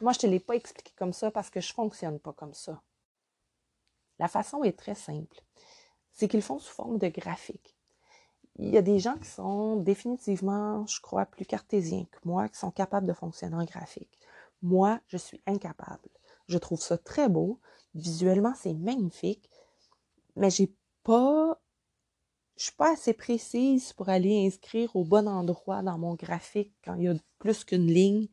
[0.00, 2.32] Moi, je ne te l'ai pas expliqué comme ça parce que je ne fonctionne pas
[2.32, 2.80] comme ça.
[4.20, 5.42] La façon est très simple.
[6.12, 7.76] C'est qu'ils font sous forme de graphique.
[8.62, 12.58] Il y a des gens qui sont définitivement, je crois, plus cartésiens que moi, qui
[12.58, 14.18] sont capables de fonctionner en graphique.
[14.60, 16.10] Moi, je suis incapable.
[16.46, 17.58] Je trouve ça très beau.
[17.94, 19.48] Visuellement, c'est magnifique.
[20.36, 21.58] Mais j'ai pas.
[22.58, 26.96] Je suis pas assez précise pour aller inscrire au bon endroit dans mon graphique quand
[26.96, 28.28] il y a plus qu'une ligne.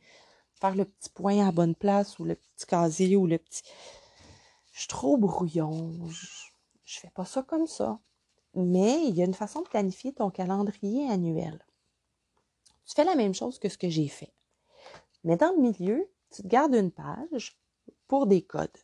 [0.60, 3.64] Faire le petit point à bonne place ou le petit casier ou le petit.
[4.74, 6.06] Je suis trop brouillon.
[6.10, 6.28] Je,
[6.84, 8.02] je fais pas ça comme ça.
[8.60, 11.64] Mais il y a une façon de planifier ton calendrier annuel.
[12.88, 14.34] Tu fais la même chose que ce que j'ai fait.
[15.24, 17.56] Mais dans le milieu, tu te gardes une page
[18.08, 18.80] pour des codes.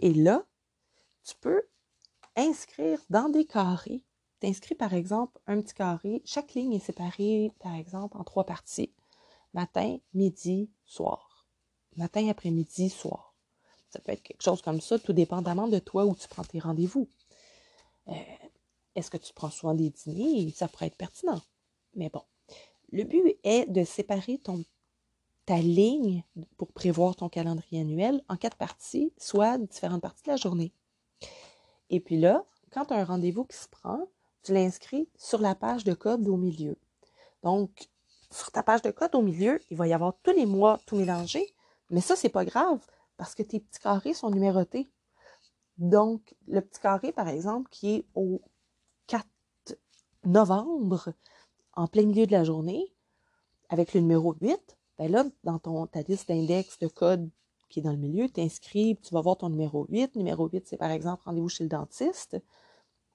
[0.00, 0.44] Et là,
[1.22, 1.62] tu peux
[2.34, 4.02] inscrire dans des carrés.
[4.40, 6.20] Tu inscris par exemple un petit carré.
[6.24, 8.92] Chaque ligne est séparée, par exemple, en trois parties.
[9.54, 11.46] Matin, midi, soir.
[11.94, 13.32] Matin, après-midi, soir.
[13.90, 16.58] Ça peut être quelque chose comme ça, tout dépendamment de toi où tu prends tes
[16.58, 17.06] rendez-vous.
[18.08, 18.14] Euh,
[18.94, 20.52] est-ce que tu prends soin des dîners?
[20.54, 21.40] Ça pourrait être pertinent.
[21.94, 22.22] Mais bon,
[22.90, 24.64] le but est de séparer ton
[25.44, 26.24] ta ligne
[26.56, 30.72] pour prévoir ton calendrier annuel en quatre parties, soit différentes parties de la journée.
[31.90, 34.06] Et puis là, quand tu as un rendez-vous qui se prend,
[34.42, 36.76] tu l'inscris sur la page de code au milieu.
[37.42, 37.88] Donc,
[38.30, 40.96] sur ta page de code au milieu, il va y avoir tous les mois tout
[40.96, 41.54] mélangé,
[41.90, 42.80] mais ça, c'est pas grave
[43.16, 44.90] parce que tes petits carrés sont numérotés.
[45.76, 48.51] Donc, le petit carré, par exemple, qui est au 4
[50.24, 51.12] novembre,
[51.74, 52.92] en plein milieu de la journée,
[53.68, 57.30] avec le numéro 8, ben là, dans ton, ta liste d'index de code
[57.68, 60.16] qui est dans le milieu, tu inscris, tu vas voir ton numéro 8.
[60.16, 62.36] Numéro 8, c'est par exemple rendez-vous chez le dentiste.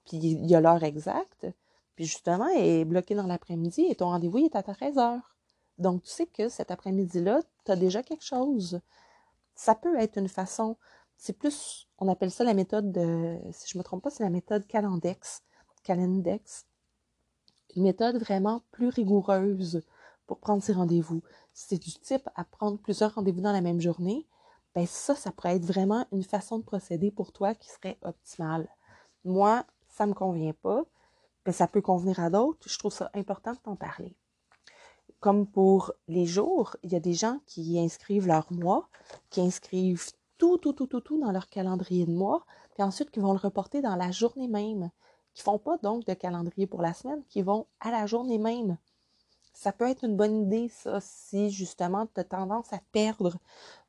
[0.04, 1.46] Puis il y a l'heure exacte.
[1.94, 5.36] Puis justement, elle est bloqué dans l'après-midi et ton rendez-vous est à 13 heures.
[5.78, 8.80] Donc, tu sais que cet après-midi-là, tu as déjà quelque chose.
[9.54, 10.76] Ça peut être une façon,
[11.16, 14.24] c'est plus, on appelle ça la méthode de, si je ne me trompe pas, c'est
[14.24, 15.42] la méthode Calendex.
[15.84, 16.66] Calendex.
[17.76, 19.82] Une méthode vraiment plus rigoureuse
[20.26, 21.22] pour prendre ses rendez-vous.
[21.52, 24.26] Si c'est du type à prendre plusieurs rendez-vous dans la même journée,
[24.74, 28.68] ben ça, ça pourrait être vraiment une façon de procéder pour toi qui serait optimale.
[29.24, 30.84] Moi, ça ne me convient pas,
[31.46, 32.68] mais ça peut convenir à d'autres.
[32.68, 34.14] Je trouve ça important de t'en parler.
[35.20, 38.88] Comme pour les jours, il y a des gens qui inscrivent leur mois,
[39.30, 42.44] qui inscrivent tout, tout, tout, tout, tout dans leur calendrier de mois,
[42.74, 44.90] puis ensuite qui vont le reporter dans la journée même,
[45.38, 48.76] qui font pas donc de calendrier pour la semaine, qui vont à la journée même
[49.58, 53.38] ça peut être une bonne idée, ça, si justement tu as tendance à perdre.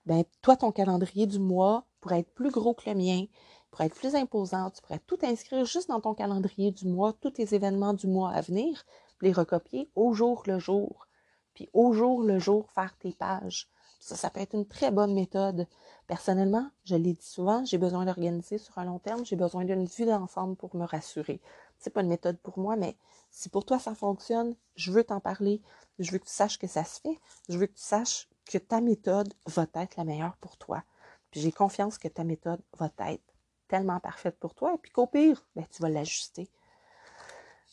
[0.07, 3.25] Ben, toi, ton calendrier du mois pourrait être plus gros que le mien,
[3.69, 4.71] pourrait être plus imposant.
[4.71, 8.31] Tu pourrais tout inscrire juste dans ton calendrier du mois, tous tes événements du mois
[8.31, 8.83] à venir,
[9.21, 11.07] les recopier au jour le jour.
[11.53, 13.69] Puis au jour le jour, faire tes pages.
[13.99, 15.67] Ça, ça peut être une très bonne méthode.
[16.07, 19.85] Personnellement, je l'ai dit souvent, j'ai besoin d'organiser sur un long terme, j'ai besoin d'une
[19.85, 21.41] vue d'ensemble pour me rassurer.
[21.77, 22.95] C'est pas une méthode pour moi, mais
[23.29, 25.61] si pour toi ça fonctionne, je veux t'en parler.
[25.99, 27.19] Je veux que tu saches que ça se fait.
[27.49, 30.83] Je veux que tu saches que ta méthode va être la meilleure pour toi.
[31.29, 33.33] Puis j'ai confiance que ta méthode va être
[33.67, 34.73] tellement parfaite pour toi.
[34.73, 36.49] Et puis qu'au pire, ben, tu vas l'ajuster.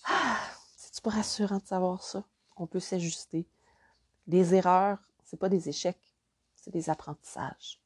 [0.04, 0.38] Ah,
[0.76, 2.24] c'est-tu pas rassurant de savoir ça?
[2.56, 3.46] On peut s'ajuster.
[4.26, 6.05] Les erreurs, c'est pas des échecs,
[6.66, 7.80] c'est des apprentissages.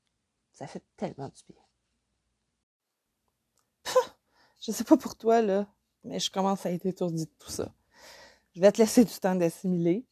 [0.52, 1.62] Ça fait tellement du bien.
[4.62, 5.66] Je sais pas pour toi, là,
[6.02, 7.72] mais je commence à être étourdie de tout ça.
[8.54, 10.04] Je vais te laisser du temps d'assimiler.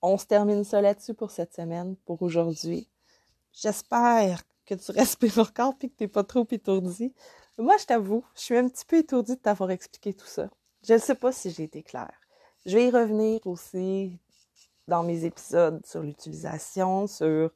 [0.00, 2.88] On se termine ça là-dessus pour cette semaine, pour aujourd'hui.
[3.52, 7.14] J'espère que tu respires encore et que tu n'es pas trop étourdi.
[7.58, 10.50] Moi, je t'avoue, je suis un petit peu étourdie de t'avoir expliqué tout ça.
[10.86, 12.20] Je ne sais pas si j'ai été claire.
[12.64, 14.18] Je vais y revenir aussi
[14.88, 17.50] dans mes épisodes sur l'utilisation, sur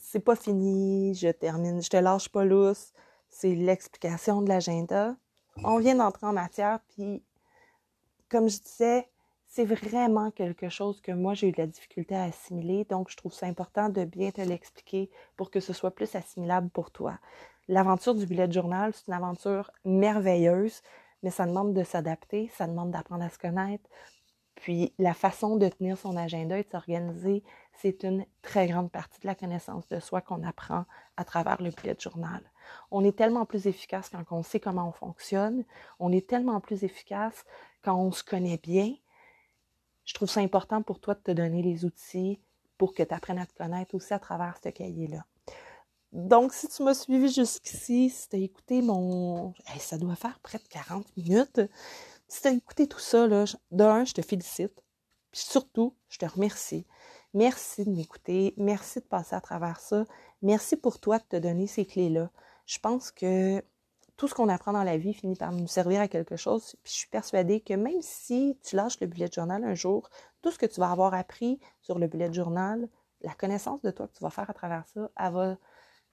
[0.00, 2.92] c'est pas fini, je termine, je te lâche pas lousse,
[3.28, 5.16] c'est l'explication de l'agenda.
[5.64, 7.22] On vient d'entrer en matière, puis
[8.30, 9.08] comme je disais,
[9.46, 13.16] c'est vraiment quelque chose que moi j'ai eu de la difficulté à assimiler, donc je
[13.18, 17.18] trouve ça important de bien te l'expliquer pour que ce soit plus assimilable pour toi.
[17.68, 20.82] L'aventure du bullet journal, c'est une aventure merveilleuse,
[21.22, 23.84] mais ça demande de s'adapter, ça demande d'apprendre à se connaître.
[24.62, 27.42] Puis la façon de tenir son agenda et de s'organiser,
[27.72, 30.84] c'est une très grande partie de la connaissance de soi qu'on apprend
[31.16, 32.40] à travers le bullet journal.
[32.92, 35.64] On est tellement plus efficace quand on sait comment on fonctionne,
[35.98, 37.44] on est tellement plus efficace
[37.82, 38.94] quand on se connaît bien,
[40.04, 42.38] je trouve ça important pour toi de te donner les outils
[42.78, 45.26] pour que tu apprennes à te connaître aussi à travers ce cahier-là.
[46.12, 49.54] Donc, si tu m'as suivi jusqu'ici, si tu as écouté mon...
[49.80, 51.60] ça doit faire près de 40 minutes.
[52.32, 54.82] Si tu as écouté tout ça, là, d'un, je te félicite.
[55.32, 56.86] Puis surtout, je te remercie.
[57.34, 58.54] Merci de m'écouter.
[58.56, 60.06] Merci de passer à travers ça.
[60.40, 62.30] Merci pour toi de te donner ces clés-là.
[62.64, 63.62] Je pense que
[64.16, 66.74] tout ce qu'on apprend dans la vie finit par nous servir à quelque chose.
[66.82, 70.08] Puis je suis persuadée que même si tu lâches le bullet journal un jour,
[70.40, 72.88] tout ce que tu vas avoir appris sur le bullet journal,
[73.20, 75.56] la connaissance de toi que tu vas faire à travers ça, elle va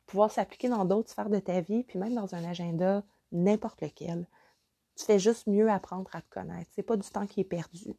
[0.06, 4.28] pouvoir s'appliquer dans d'autres sphères de ta vie, puis même dans un agenda, n'importe lequel.
[5.00, 6.70] Tu fais juste mieux apprendre à te connaître.
[6.74, 7.96] C'est pas du temps qui est perdu.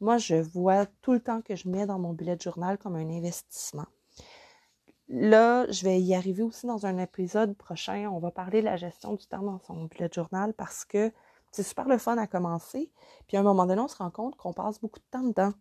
[0.00, 3.10] Moi, je vois tout le temps que je mets dans mon bullet journal comme un
[3.10, 3.86] investissement.
[5.08, 8.08] Là, je vais y arriver aussi dans un épisode prochain.
[8.08, 11.10] On va parler de la gestion du temps dans son bullet journal parce que
[11.50, 12.88] c'est super le fun à commencer.
[13.26, 15.52] Puis à un moment donné, on se rend compte qu'on passe beaucoup de temps dedans.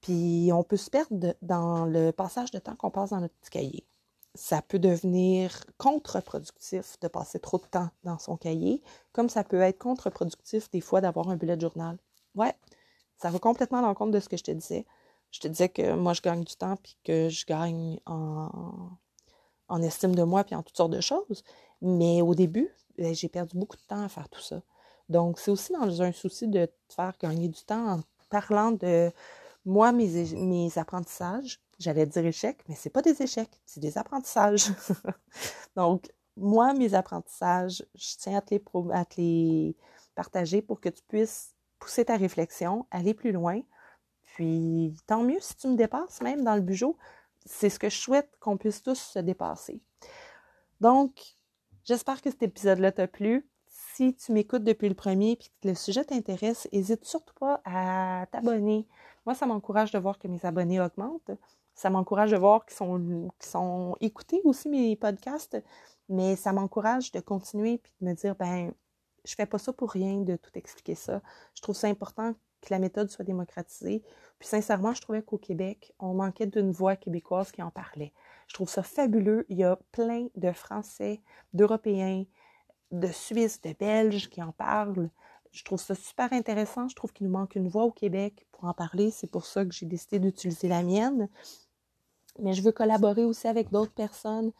[0.00, 3.50] Puis on peut se perdre dans le passage de temps qu'on passe dans notre petit
[3.50, 3.89] cahier.
[4.34, 9.60] Ça peut devenir contre-productif de passer trop de temps dans son cahier, comme ça peut
[9.60, 11.98] être contre-productif des fois d'avoir un bullet journal.
[12.34, 12.54] Ouais,
[13.18, 14.86] ça va complètement à l'encontre de ce que je te disais
[15.30, 20.14] je te disais que moi, je gagne du temps, puis que je gagne en, estime
[20.14, 21.44] de moi, puis en toutes sortes de choses.
[21.80, 22.68] Mais au début,
[22.98, 24.60] ben, j'ai perdu beaucoup de temps à faire tout ça.
[25.08, 29.10] Donc, c'est aussi dans un souci de te faire gagner du temps en parlant de
[29.64, 31.60] moi, mes, mes apprentissages.
[31.80, 34.68] J'allais dire échecs, mais c'est pas des échecs, c'est des apprentissages.
[35.76, 38.62] Donc, moi, mes apprentissages, je tiens à te, les,
[38.92, 39.76] à te les
[40.14, 43.62] partager pour que tu puisses pousser ta réflexion, aller plus loin,
[44.34, 46.96] puis tant mieux si tu me dépasses même dans le bugeot.
[47.46, 49.80] C'est ce que je souhaite qu'on puisse tous se dépasser.
[50.80, 51.18] Donc,
[51.84, 53.48] j'espère que cet épisode-là t'a plu.
[53.66, 58.26] Si tu m'écoutes depuis le premier et que le sujet t'intéresse, n'hésite surtout pas à
[58.30, 58.86] t'abonner.
[59.24, 61.30] Moi, ça m'encourage de voir que mes abonnés augmentent.
[61.80, 65.56] Ça m'encourage de voir qu'ils sont, sont écoutés aussi mes podcasts,
[66.10, 68.74] mais ça m'encourage de continuer puis de me dire, ben,
[69.24, 71.22] je fais pas ça pour rien de tout expliquer ça.
[71.54, 74.02] Je trouve ça important que la méthode soit démocratisée.
[74.38, 78.12] Puis sincèrement, je trouvais qu'au Québec, on manquait d'une voix québécoise qui en parlait.
[78.46, 79.46] Je trouve ça fabuleux.
[79.48, 81.22] Il y a plein de Français,
[81.54, 82.24] d'Européens,
[82.90, 85.08] de Suisses, de Belges qui en parlent.
[85.50, 86.88] Je trouve ça super intéressant.
[86.88, 89.10] Je trouve qu'il nous manque une voix au Québec pour en parler.
[89.10, 91.30] C'est pour ça que j'ai décidé d'utiliser la mienne.
[92.42, 94.52] Mais je veux collaborer aussi avec d'autres personnes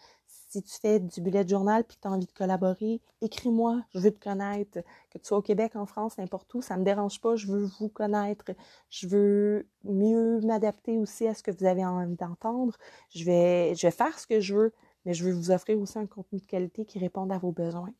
[0.51, 4.01] si tu fais du bullet journal puis que tu as envie de collaborer, écris-moi, je
[4.01, 4.81] veux te connaître.
[5.11, 7.47] Que tu sois au Québec, en France, n'importe où, ça ne me dérange pas, je
[7.47, 8.47] veux vous connaître.
[8.91, 12.77] Je veux mieux m'adapter aussi à ce que vous avez envie d'entendre.
[13.15, 14.73] Je vais, je vais faire ce que je veux,
[15.05, 17.93] mais je veux vous offrir aussi un contenu de qualité qui réponde à vos besoins.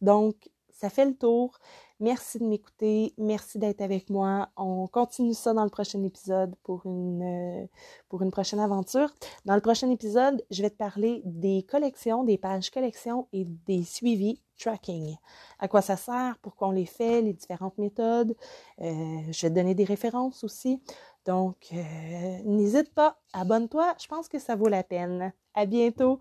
[0.00, 0.50] Donc,
[0.82, 1.60] ça fait le tour.
[2.00, 3.14] Merci de m'écouter.
[3.16, 4.48] Merci d'être avec moi.
[4.56, 7.66] On continue ça dans le prochain épisode pour une, euh,
[8.08, 9.08] pour une prochaine aventure.
[9.44, 13.84] Dans le prochain épisode, je vais te parler des collections, des pages collections et des
[13.84, 15.14] suivis tracking.
[15.60, 18.34] À quoi ça sert, pourquoi on les fait, les différentes méthodes.
[18.80, 20.82] Euh, je vais te donner des références aussi.
[21.24, 23.94] Donc, euh, n'hésite pas, abonne-toi.
[24.02, 25.32] Je pense que ça vaut la peine.
[25.54, 26.18] À bientôt.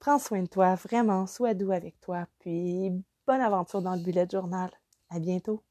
[0.00, 1.28] Prends soin de toi, vraiment.
[1.28, 2.26] Sois doux avec toi.
[2.40, 2.90] Puis,
[3.26, 4.70] bonne aventure dans le bullet journal.
[5.10, 5.64] À bientôt.